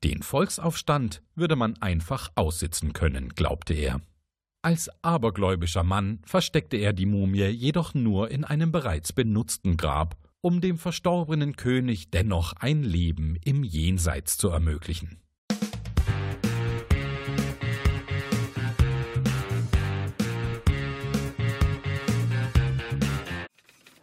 [0.04, 4.02] Den Volksaufstand würde man einfach aussitzen können, glaubte er.
[4.60, 10.60] Als abergläubischer Mann versteckte er die Mumie jedoch nur in einem bereits benutzten Grab um
[10.60, 15.16] dem verstorbenen König dennoch ein Leben im Jenseits zu ermöglichen.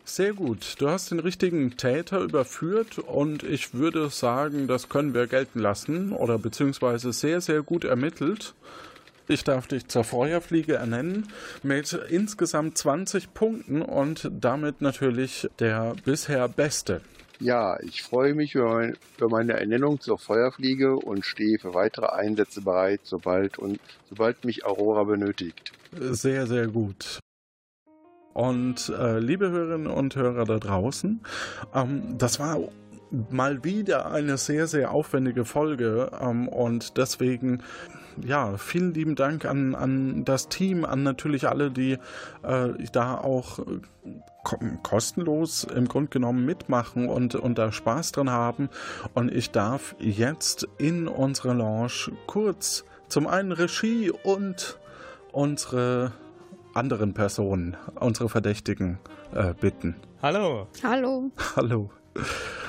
[0.03, 0.77] Sehr gut.
[0.79, 6.11] Du hast den richtigen Täter überführt und ich würde sagen, das können wir gelten lassen
[6.11, 8.55] oder beziehungsweise sehr, sehr gut ermittelt.
[9.27, 11.27] Ich darf dich zur Feuerfliege ernennen
[11.63, 17.01] mit insgesamt 20 Punkten und damit natürlich der bisher beste.
[17.39, 23.01] Ja, ich freue mich über meine Ernennung zur Feuerfliege und stehe für weitere Einsätze bereit,
[23.03, 25.71] sobald und sobald mich Aurora benötigt.
[25.91, 27.19] Sehr, sehr gut.
[28.33, 31.21] Und äh, liebe Hörerinnen und Hörer da draußen,
[31.73, 32.59] ähm, das war
[33.29, 37.63] mal wieder eine sehr, sehr aufwendige Folge ähm, und deswegen
[38.23, 41.97] ja, vielen lieben Dank an, an das Team, an natürlich alle, die
[42.43, 43.59] äh, da auch
[44.43, 48.69] ko kostenlos im Grunde genommen mitmachen und, und da Spaß dran haben.
[49.13, 54.79] Und ich darf jetzt in unsere Lounge kurz zum einen Regie und
[55.31, 56.11] unsere
[56.73, 58.99] anderen Personen, unsere Verdächtigen
[59.33, 59.95] äh, bitten.
[60.21, 60.67] Hallo.
[60.83, 61.31] Hallo.
[61.55, 61.91] Hallo.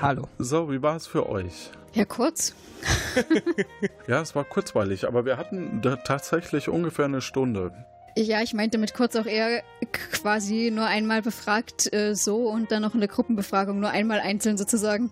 [0.01, 0.29] Hallo.
[0.39, 1.71] So, wie war es für euch?
[1.95, 2.55] Ja, kurz.
[4.09, 7.73] ja, es war kurzweilig, aber wir hatten da tatsächlich ungefähr eine Stunde.
[8.17, 9.63] Ja, ich meinte mit kurz auch eher
[9.93, 14.59] quasi nur einmal befragt äh, so und dann noch in der Gruppenbefragung nur einmal einzeln
[14.59, 15.11] sozusagen.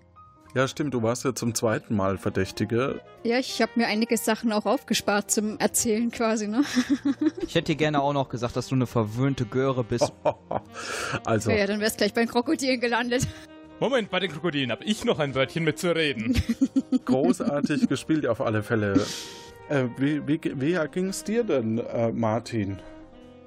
[0.55, 3.01] Ja, stimmt, du warst ja zum zweiten Mal Verdächtige.
[3.23, 6.65] Ja, ich habe mir einige Sachen auch aufgespart zum Erzählen quasi, ne?
[7.47, 10.13] ich hätte dir gerne auch noch gesagt, dass du eine verwöhnte Göre bist.
[11.25, 11.53] also.
[11.53, 13.29] Ja, dann wärst gleich beim Krokodilen gelandet.
[13.81, 16.41] Moment, bei den Krokodilen habe ich noch ein Wörtchen mitzureden.
[17.07, 19.07] Großartig gespielt auf alle Fälle.
[19.71, 22.79] Äh, wie wie, wie ging es dir denn, äh, Martin?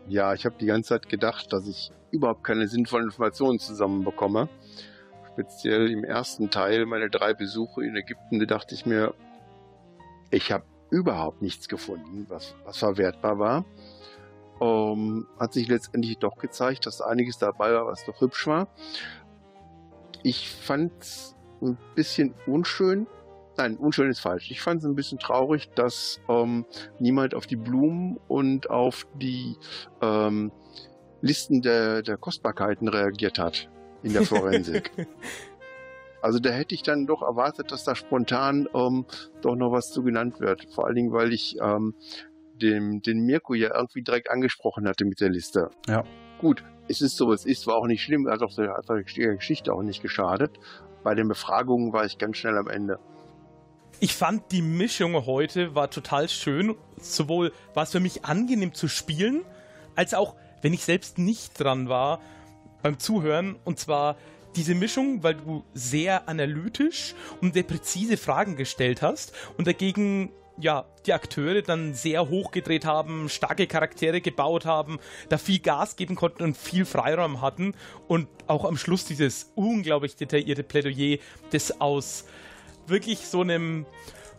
[0.08, 4.50] Ja, ich habe die ganze Zeit gedacht, dass ich überhaupt keine sinnvollen Informationen zusammenbekomme.
[5.34, 9.14] Speziell im ersten Teil, meine drei Besuche in Ägypten, da dachte ich mir,
[10.32, 13.66] ich habe überhaupt nichts gefunden, was, was verwertbar war.
[14.60, 18.68] Um, hat sich letztendlich doch gezeigt, dass einiges dabei war, was doch hübsch war.
[20.24, 23.08] Ich fand es ein bisschen unschön.
[23.58, 24.50] Nein, unschön ist falsch.
[24.50, 26.66] Ich fand es ein bisschen traurig, dass ähm,
[27.00, 29.58] niemand auf die Blumen und auf die
[30.02, 30.52] ähm,
[31.22, 33.70] Listen der, der Kostbarkeiten reagiert hat
[34.02, 34.92] in der Forensik.
[36.22, 39.06] also da hätte ich dann doch erwartet, dass da spontan ähm,
[39.42, 40.68] doch noch was zu genannt wird.
[40.74, 41.94] Vor allen Dingen, weil ich ähm,
[42.56, 45.70] dem, den Mirko ja irgendwie direkt angesprochen hatte mit der Liste.
[45.88, 46.04] Ja.
[46.40, 49.82] Gut, es ist so, es ist, war auch nicht schlimm, hat auch der Geschichte auch
[49.82, 50.60] nicht geschadet.
[51.04, 53.00] Bei den Befragungen war ich ganz schnell am Ende.
[54.00, 56.76] Ich fand die Mischung heute war total schön.
[57.00, 59.44] Sowohl war es für mich angenehm zu spielen,
[59.96, 62.20] als auch, wenn ich selbst nicht dran war,
[62.82, 63.56] beim Zuhören.
[63.64, 64.18] Und zwar
[64.56, 70.86] diese Mischung, weil du sehr analytisch und sehr präzise Fragen gestellt hast und dagegen ja,
[71.06, 75.00] die Akteure dann sehr hochgedreht haben, starke Charaktere gebaut haben,
[75.30, 77.74] da viel Gas geben konnten und viel Freiraum hatten
[78.08, 81.18] und auch am Schluss dieses unglaublich detaillierte Plädoyer,
[81.52, 82.26] das aus
[82.88, 83.86] wirklich so einem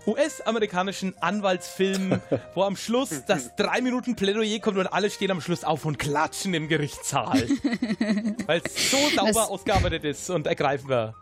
[0.07, 2.21] US-amerikanischen Anwaltsfilm,
[2.55, 5.99] wo am Schluss das drei Minuten Plädoyer kommt und alle stehen am Schluss auf und
[5.99, 7.49] klatschen im Gerichtssaal.
[8.47, 11.15] Weil es so sauber das ausgearbeitet ist und ergreifen wir.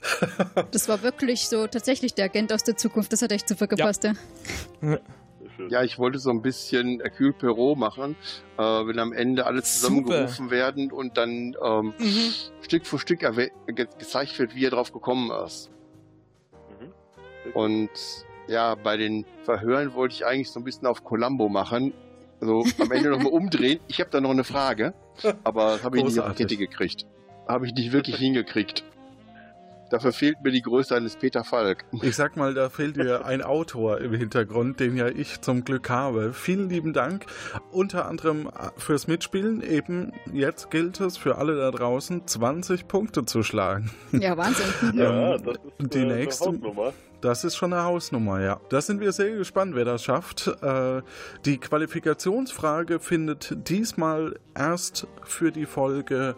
[0.70, 3.12] Das war wirklich so tatsächlich der Agent aus der Zukunft.
[3.12, 4.12] Das hat echt super gepasst, ja.
[4.82, 4.98] ja.
[5.68, 8.14] Ja, ich wollte so ein bisschen Hercule Perot machen,
[8.58, 10.50] äh, wenn am Ende alle zusammengerufen Super.
[10.50, 12.32] werden und dann ähm, mhm.
[12.60, 15.70] Stück für Stück ge gezeigt wird, wie er drauf gekommen ist.
[16.80, 17.52] Mhm.
[17.54, 17.90] Und
[18.48, 21.94] ja, bei den Verhören wollte ich eigentlich so ein bisschen auf Columbo machen.
[22.40, 23.80] Also am Ende nochmal umdrehen.
[23.88, 24.92] Ich habe da noch eine Frage,
[25.42, 27.06] aber habe ich nicht auf die Kette gekriegt.
[27.48, 28.84] Habe ich nicht wirklich hingekriegt.
[29.90, 31.84] Dafür fehlt mir die Größe eines Peter Falk.
[32.02, 35.90] Ich sag mal, da fehlt dir ein Autor im Hintergrund, den ja ich zum Glück
[35.90, 36.32] habe.
[36.32, 37.26] Vielen lieben Dank.
[37.70, 39.62] Unter anderem fürs Mitspielen.
[39.62, 43.90] Eben jetzt gilt es für alle da draußen, 20 Punkte zu schlagen.
[44.12, 44.66] Ja, Wahnsinn.
[44.94, 46.46] ja, das ist die äh, nächste.
[46.46, 46.92] Hausnummer.
[47.20, 48.60] Das ist schon eine Hausnummer, ja.
[48.68, 50.48] Da sind wir sehr gespannt, wer das schafft.
[50.62, 51.02] Äh,
[51.44, 56.36] die Qualifikationsfrage findet diesmal erst für die Folge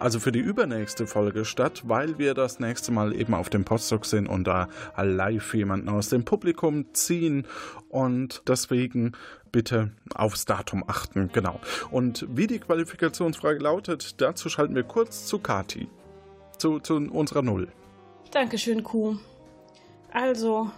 [0.00, 4.06] also für die übernächste Folge statt, weil wir das nächste Mal eben auf dem Postdoc
[4.06, 7.46] sind und da live jemanden aus dem Publikum ziehen
[7.88, 9.12] und deswegen
[9.50, 11.60] bitte aufs Datum achten, genau.
[11.90, 15.88] Und wie die Qualifikationsfrage lautet, dazu schalten wir kurz zu Kati,
[16.58, 17.68] zu, zu unserer Null.
[18.30, 19.16] Dankeschön, Kuh.
[20.12, 20.70] Also,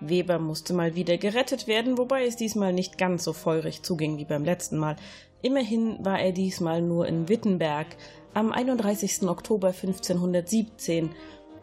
[0.00, 4.24] Weber musste mal wieder gerettet werden, wobei es diesmal nicht ganz so feurig zuging wie
[4.24, 4.96] beim letzten Mal.
[5.44, 7.86] Immerhin war er diesmal nur in Wittenberg,
[8.32, 9.28] am 31.
[9.28, 11.10] Oktober 1517,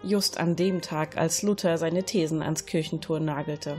[0.04, 3.78] just an dem Tag, als Luther seine Thesen ans Kirchentor nagelte.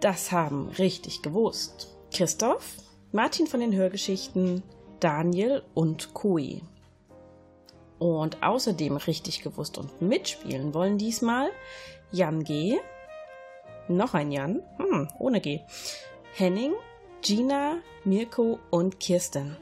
[0.00, 1.96] Das haben richtig gewusst.
[2.12, 2.78] Christoph,
[3.12, 4.64] Martin von den Hörgeschichten,
[4.98, 6.62] Daniel und Kui.
[8.00, 11.52] Und außerdem richtig gewusst und mitspielen wollen diesmal
[12.10, 12.80] Jan G.,
[13.86, 15.60] noch ein Jan, hm, ohne G,
[16.34, 16.72] Henning,
[17.22, 19.56] Gina, Mirko und Kirsten.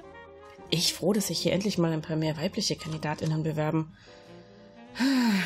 [0.71, 3.95] Ich froh, dass sich hier endlich mal ein paar mehr weibliche KandidatInnen bewerben.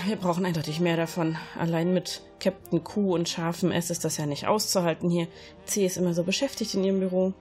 [0.06, 1.36] Wir brauchen eindeutig mehr davon.
[1.58, 5.26] Allein mit Captain Q und scharfem S ist das ja nicht auszuhalten hier.
[5.64, 7.34] C ist immer so beschäftigt in ihrem Büro.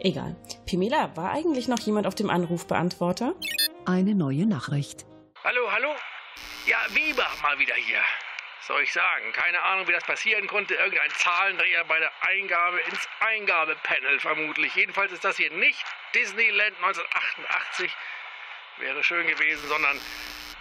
[0.00, 0.34] Egal.
[0.66, 3.34] Pimela, war eigentlich noch jemand auf dem Anrufbeantworter?
[3.84, 5.06] Eine neue Nachricht.
[5.44, 5.90] Hallo, hallo?
[6.66, 8.00] Ja, Weber mal wieder hier.
[8.70, 10.76] Soll ich sagen, keine Ahnung, wie das passieren konnte.
[10.76, 14.72] Irgendein Zahlendreher bei der Eingabe ins Eingabepanel vermutlich.
[14.76, 17.92] Jedenfalls ist das hier nicht Disneyland 1988.
[18.76, 20.00] Wäre schön gewesen, sondern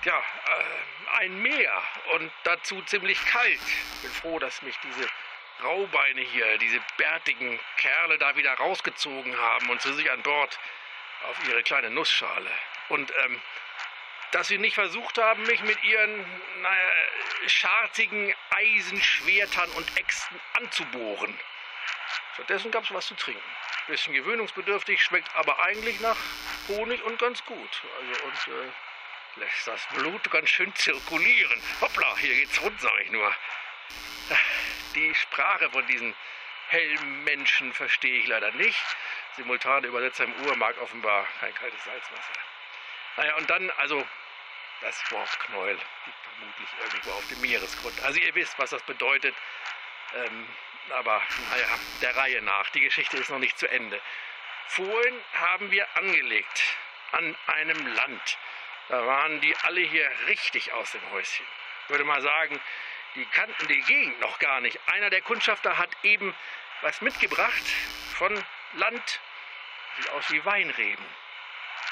[0.06, 1.84] ja, äh, ein Meer
[2.14, 3.60] und dazu ziemlich kalt.
[4.02, 5.08] Bin froh, dass mich diese
[5.62, 10.60] Raubeine hier, diese bärtigen Kerle da wieder rausgezogen haben und zu sich an Bord
[11.30, 12.50] auf ihre kleine Nussschale.
[12.88, 13.40] Und ähm,
[14.32, 16.20] dass sie nicht versucht haben, mich mit ihren
[16.62, 16.90] naja,
[17.48, 21.40] schartigen Eisenschwertern und Äxten anzubohren.
[22.34, 23.42] Stattdessen gab es was zu trinken.
[23.88, 26.18] Bisschen gewöhnungsbedürftig, schmeckt aber eigentlich nach
[26.68, 27.82] Honig und ganz gut.
[28.00, 31.62] Also und äh, lässt das Blut ganz schön zirkulieren.
[31.82, 33.36] Hoppla, hier geht's rund, sag ich nur.
[34.96, 36.16] Die Sprache von diesen
[36.68, 38.80] Helmmenschen verstehe ich leider nicht.
[39.36, 42.34] Simultane Übersetzer im Uhr mag offenbar kein kaltes Salzwasser.
[43.20, 44.08] Naja, und dann, also,
[44.80, 48.02] das Wurfknäuel liegt vermutlich irgendwo auf dem Meeresgrund.
[48.04, 49.36] Also ihr wisst, was das bedeutet.
[50.16, 50.48] Ähm,
[50.92, 51.68] aber naja,
[52.02, 52.70] der Reihe nach.
[52.70, 54.00] Die Geschichte ist noch nicht zu Ende.
[54.68, 56.78] Vorhin haben wir angelegt
[57.12, 58.38] an einem Land.
[58.88, 61.46] Da waren die alle hier richtig aus dem Häuschen.
[61.84, 62.58] Ich würde mal sagen,
[63.16, 64.80] die kannten die Gegend noch gar nicht.
[64.88, 66.34] Einer der Kundschafter hat eben
[66.84, 67.66] was mitgebracht
[68.16, 68.34] von
[68.76, 69.20] Land.
[69.98, 71.06] Sieht aus wie Weinreben.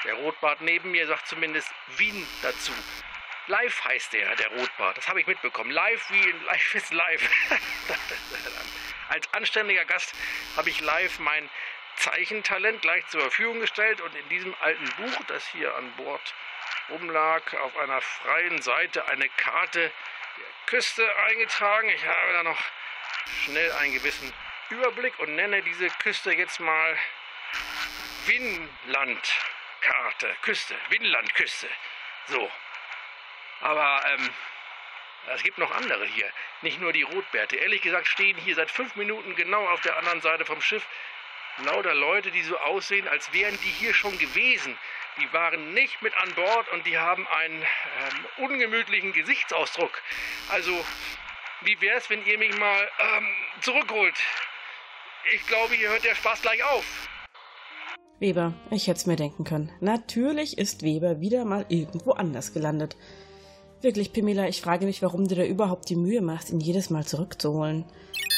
[0.04, 2.72] Der Rotbart neben mir sagt zumindest Wien dazu.
[3.48, 4.98] Live heißt der, der Rotbart.
[4.98, 5.70] Das habe ich mitbekommen.
[5.70, 7.30] Live wie Live ist live.
[9.08, 10.14] Als anständiger Gast
[10.56, 11.48] habe ich live mein
[11.96, 16.34] Zeichentalent gleich zur Verfügung gestellt und in diesem alten Buch, das hier an Bord
[16.90, 21.88] rumlag, auf einer freien Seite eine Karte der Küste eingetragen.
[21.88, 22.60] Ich habe da noch
[23.44, 24.32] schnell einen gewissen
[24.70, 26.98] Überblick und nenne diese Küste jetzt mal
[29.88, 30.36] Winlandkarte.
[30.42, 31.68] Küste, Winlandküste.
[32.26, 32.50] So.
[33.60, 34.30] Aber ähm,
[35.34, 36.30] es gibt noch andere hier.
[36.62, 37.56] Nicht nur die Rotbärte.
[37.56, 40.86] Ehrlich gesagt stehen hier seit fünf Minuten genau auf der anderen Seite vom Schiff
[41.64, 44.78] lauter Leute, die so aussehen, als wären die hier schon gewesen.
[45.20, 50.00] Die waren nicht mit an Bord und die haben einen ähm, ungemütlichen Gesichtsausdruck.
[50.50, 50.84] Also,
[51.62, 54.14] wie wäre es, wenn ihr mich mal ähm, zurückholt?
[55.32, 56.84] Ich glaube, hier hört der Spaß gleich auf.
[58.20, 59.70] Weber, ich hätte es mir denken können.
[59.80, 62.96] Natürlich ist Weber wieder mal irgendwo anders gelandet.
[63.80, 67.06] Wirklich, Pimela, ich frage mich, warum du da überhaupt die Mühe machst, ihn jedes Mal
[67.06, 67.84] zurückzuholen.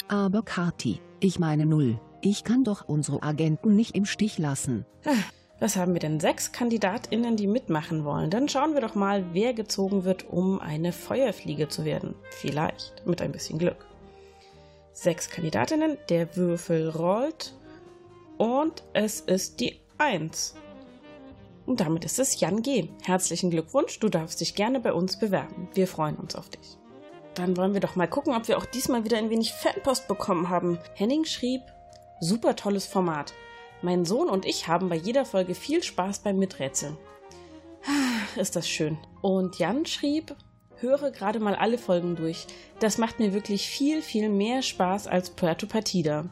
[0.08, 1.98] Aber Kati, ich meine null.
[2.20, 4.84] Ich kann doch unsere Agenten nicht im Stich lassen.
[5.60, 6.20] Was haben wir denn?
[6.20, 8.28] Sechs KandidatInnen, die mitmachen wollen.
[8.28, 12.14] Dann schauen wir doch mal, wer gezogen wird, um eine Feuerfliege zu werden.
[12.30, 13.86] Vielleicht, mit ein bisschen Glück.
[14.92, 17.54] Sechs Kandidatinnen, der Würfel rollt
[18.40, 20.54] und es ist die Eins.
[21.66, 22.88] Und damit ist es Jan G.
[23.04, 25.68] Herzlichen Glückwunsch, du darfst dich gerne bei uns bewerben.
[25.74, 26.78] Wir freuen uns auf dich.
[27.34, 30.48] Dann wollen wir doch mal gucken, ob wir auch diesmal wieder ein wenig Fanpost bekommen
[30.48, 30.78] haben.
[30.94, 31.60] Henning schrieb,
[32.20, 33.34] super tolles Format.
[33.82, 36.96] Mein Sohn und ich haben bei jeder Folge viel Spaß beim Miträtseln.
[38.36, 38.96] Ist das schön.
[39.20, 40.34] Und Jan schrieb,
[40.76, 42.46] höre gerade mal alle Folgen durch.
[42.78, 46.24] Das macht mir wirklich viel, viel mehr Spaß als Puerto Partida.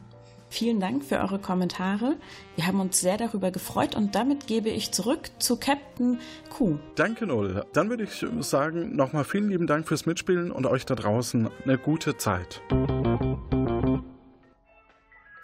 [0.49, 2.15] Vielen Dank für eure Kommentare.
[2.55, 6.19] Wir haben uns sehr darüber gefreut und damit gebe ich zurück zu Captain
[6.49, 6.79] Q.
[6.95, 7.65] Danke, Null.
[7.73, 11.77] Dann würde ich sagen, nochmal vielen lieben Dank fürs Mitspielen und euch da draußen eine
[11.77, 12.61] gute Zeit.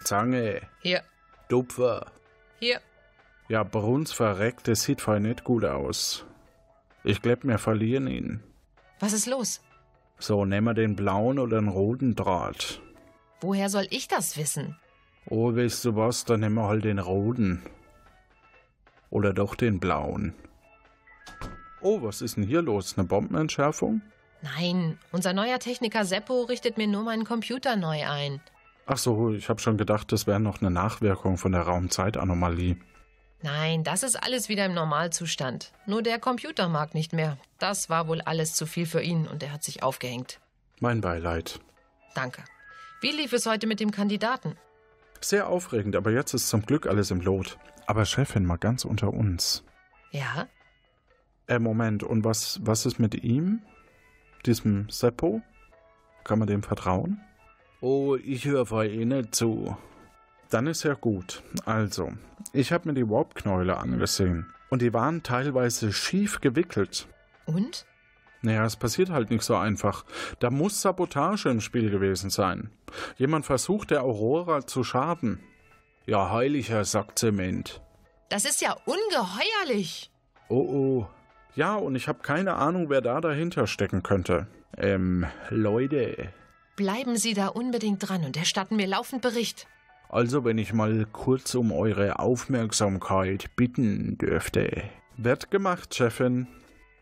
[0.02, 0.60] Zange.
[0.82, 1.02] Hier.
[1.48, 2.06] Dupfer.
[2.58, 2.80] Hier.
[3.48, 6.24] Ja, Bruns verreckt, das sieht voll nicht gut aus.
[7.04, 8.42] Ich glaub, wir verlieren ihn.
[8.98, 9.60] Was ist los?
[10.18, 12.80] So, nehmen wir den blauen oder den roten Draht.
[13.40, 14.76] Woher soll ich das wissen?
[15.28, 17.62] Oh, weißt du was, dann nehmen wir halt den roten.
[19.10, 20.34] Oder doch den blauen.
[21.80, 22.96] Oh, was ist denn hier los?
[22.96, 24.02] Eine Bombenentschärfung?
[24.42, 28.40] Nein, unser neuer Techniker Seppo richtet mir nur meinen Computer neu ein.
[28.86, 32.76] Ach so, ich habe schon gedacht, das wäre noch eine Nachwirkung von der Raumzeitanomalie.
[33.42, 35.72] Nein, das ist alles wieder im Normalzustand.
[35.86, 37.36] Nur der Computer mag nicht mehr.
[37.58, 40.40] Das war wohl alles zu viel für ihn und er hat sich aufgehängt.
[40.80, 41.60] Mein Beileid.
[42.14, 42.44] Danke.
[43.00, 44.56] Wie lief es heute mit dem Kandidaten?
[45.20, 47.58] Sehr aufregend, aber jetzt ist zum Glück alles im Lot.
[47.86, 49.64] Aber Chefin, mal ganz unter uns.
[50.10, 50.48] Ja?
[51.46, 53.62] Äh, Moment, und was, was ist mit ihm?
[54.44, 55.42] Diesem Seppo?
[56.24, 57.20] Kann man dem vertrauen?
[57.80, 59.76] Oh, ich höre vor nicht zu.
[60.50, 61.42] Dann ist ja gut.
[61.64, 62.12] Also,
[62.52, 64.52] ich habe mir die Warp-Knäule angesehen.
[64.70, 67.08] Und die waren teilweise schief gewickelt.
[67.46, 67.86] Und?
[68.46, 70.04] Naja, es passiert halt nicht so einfach.
[70.38, 72.70] Da muss Sabotage im Spiel gewesen sein.
[73.16, 75.40] Jemand versucht der Aurora zu schaden.
[76.06, 77.82] Ja, heiliger Sackzement.
[78.28, 80.12] Das ist ja ungeheuerlich.
[80.48, 81.06] Oh oh.
[81.56, 84.46] Ja, und ich habe keine Ahnung, wer da dahinter stecken könnte.
[84.78, 86.28] Ähm, Leute.
[86.76, 89.66] Bleiben Sie da unbedingt dran und erstatten mir laufend Bericht.
[90.08, 94.84] Also, wenn ich mal kurz um eure Aufmerksamkeit bitten dürfte.
[95.16, 96.46] Wird gemacht, Chefin.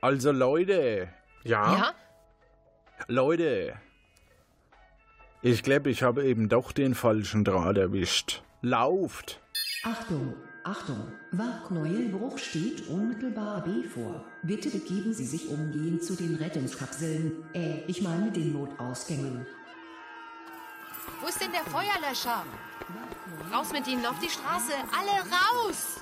[0.00, 1.10] Also, Leute.
[1.44, 1.76] Ja?
[1.76, 1.94] Ja?
[3.06, 3.74] Leute.
[5.42, 8.42] Ich glaube, ich habe eben doch den falschen Draht erwischt.
[8.62, 9.40] Lauft!
[9.84, 10.34] Achtung,
[10.64, 14.24] Achtung, Wachknäuelbruch steht unmittelbar B vor.
[14.42, 19.46] Bitte begeben Sie sich umgehend zu den Rettungskapseln, äh, ich meine den Notausgängen.
[21.20, 22.46] Wo ist denn der Feuerlöscher?
[23.52, 24.72] Raus mit Ihnen auf die Straße!
[24.98, 26.00] Alle raus!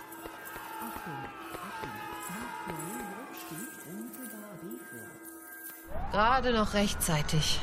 [6.13, 7.61] Gerade noch rechtzeitig.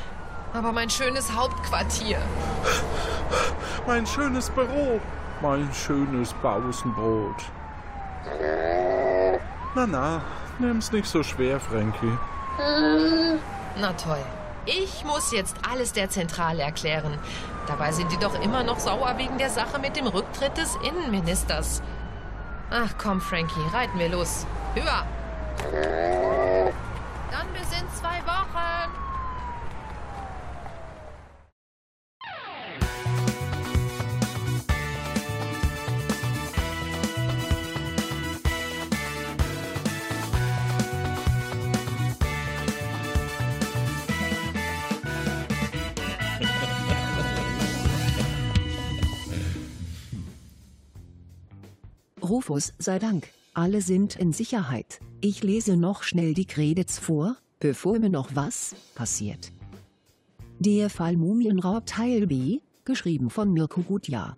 [0.52, 2.18] Aber mein schönes Hauptquartier.
[3.86, 5.00] Mein schönes Büro.
[5.40, 7.36] Mein schönes Pausenbrot.
[9.74, 10.20] Na na,
[10.58, 12.18] nimm's nicht so schwer, Frankie.
[12.58, 14.18] Na toll.
[14.66, 17.18] Ich muss jetzt alles der Zentrale erklären.
[17.68, 21.82] Dabei sind die doch immer noch sauer wegen der Sache mit dem Rücktritt des Innenministers.
[22.70, 24.44] Ach komm, Frankie, reiten wir los.
[24.74, 25.06] Höher!
[27.30, 29.10] Dann bis in zwei Wochen.
[52.22, 55.00] Rufus sei Dank, alle sind in Sicherheit.
[55.20, 59.52] Ich lese noch schnell die Credits vor, bevor mir noch was passiert.
[60.58, 64.36] Der Fall Mumienraub Teil B, geschrieben von Mirko Gutjahr.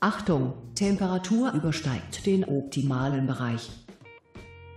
[0.00, 3.70] Achtung, Temperatur übersteigt den optimalen Bereich.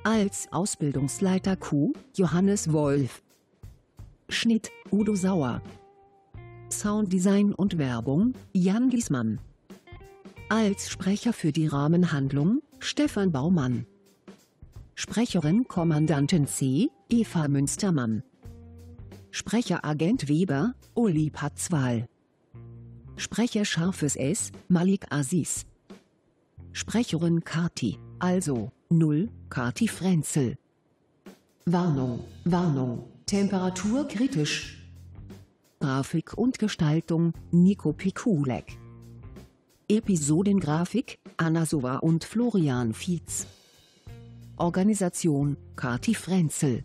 [0.03, 3.23] Als Ausbildungsleiter Q, Johannes Wolf.
[4.29, 5.61] Schnitt, Udo Sauer.
[6.69, 9.39] Sounddesign und Werbung, Jan Giesmann.
[10.49, 13.85] Als Sprecher für die Rahmenhandlung, Stefan Baumann.
[14.95, 18.23] Sprecherin Kommandantin C, Eva Münstermann.
[19.31, 22.07] Sprecher Agent Weber, Uli Patzwal.
[23.17, 25.65] Sprecher Scharfes S, Malik Aziz.
[26.71, 30.57] Sprecherin Kati, also 0, Kati Frenzel.
[31.65, 34.81] Warnung, Warnung, Temperatur kritisch.
[35.79, 38.77] Grafik und Gestaltung, Nico Pikulek.
[39.87, 43.45] Episodengrafik, Anna Sova und Florian Fietz.
[44.57, 46.83] Organisation, Kati Frenzel.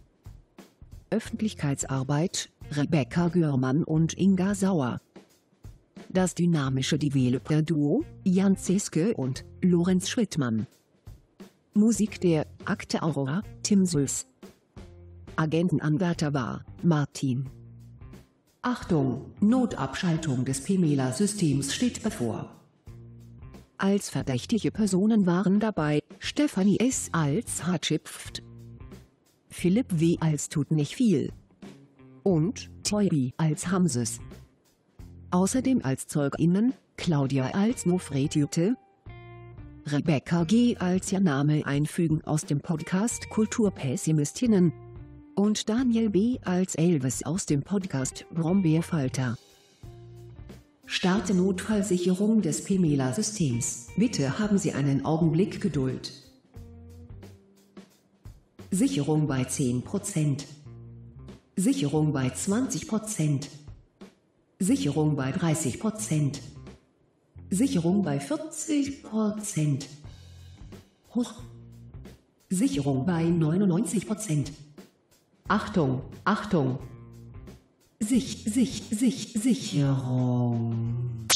[1.09, 5.01] Öffentlichkeitsarbeit, Rebecca Görmann und Inga Sauer.
[6.11, 10.66] Das dynamische Developer-Duo, Jan Zeske und Lorenz Schrittmann.
[11.72, 14.26] Musik der Akte Aurora, Tim Süß.
[15.36, 17.48] Agentenanwärter war Martin.
[18.61, 22.59] Achtung, Notabschaltung des Pemela-Systems steht bevor.
[23.83, 27.09] Als verdächtige Personen waren dabei Stefanie S.
[27.12, 28.43] als Hatschipft,
[29.49, 30.18] Philipp W.
[30.20, 31.33] als Tut nicht viel
[32.22, 34.20] und Toybi als Hamses.
[35.31, 38.76] Außerdem als ZeugInnen Claudia als Nofretüte,
[39.87, 40.76] Rebecca G.
[40.76, 44.74] als ihr Name einfügen aus dem Podcast Kulturpessimistinnen
[45.37, 46.39] und Daniel B.
[46.45, 49.39] als Elvis aus dem Podcast Brombeerfalter.
[50.93, 53.86] Starte Notfallsicherung des Pemela-Systems.
[53.97, 56.12] Bitte haben Sie einen Augenblick Geduld.
[58.72, 60.47] Sicherung bei 10%.
[61.55, 63.47] Sicherung bei 20%.
[64.59, 66.41] Sicherung bei 30%.
[67.51, 69.84] Sicherung bei 40%.
[71.14, 71.34] Hoch.
[72.49, 74.49] Sicherung bei 99%.
[75.47, 76.80] Achtung, Achtung.
[78.03, 81.28] Sich, sich, sich, Sicherung.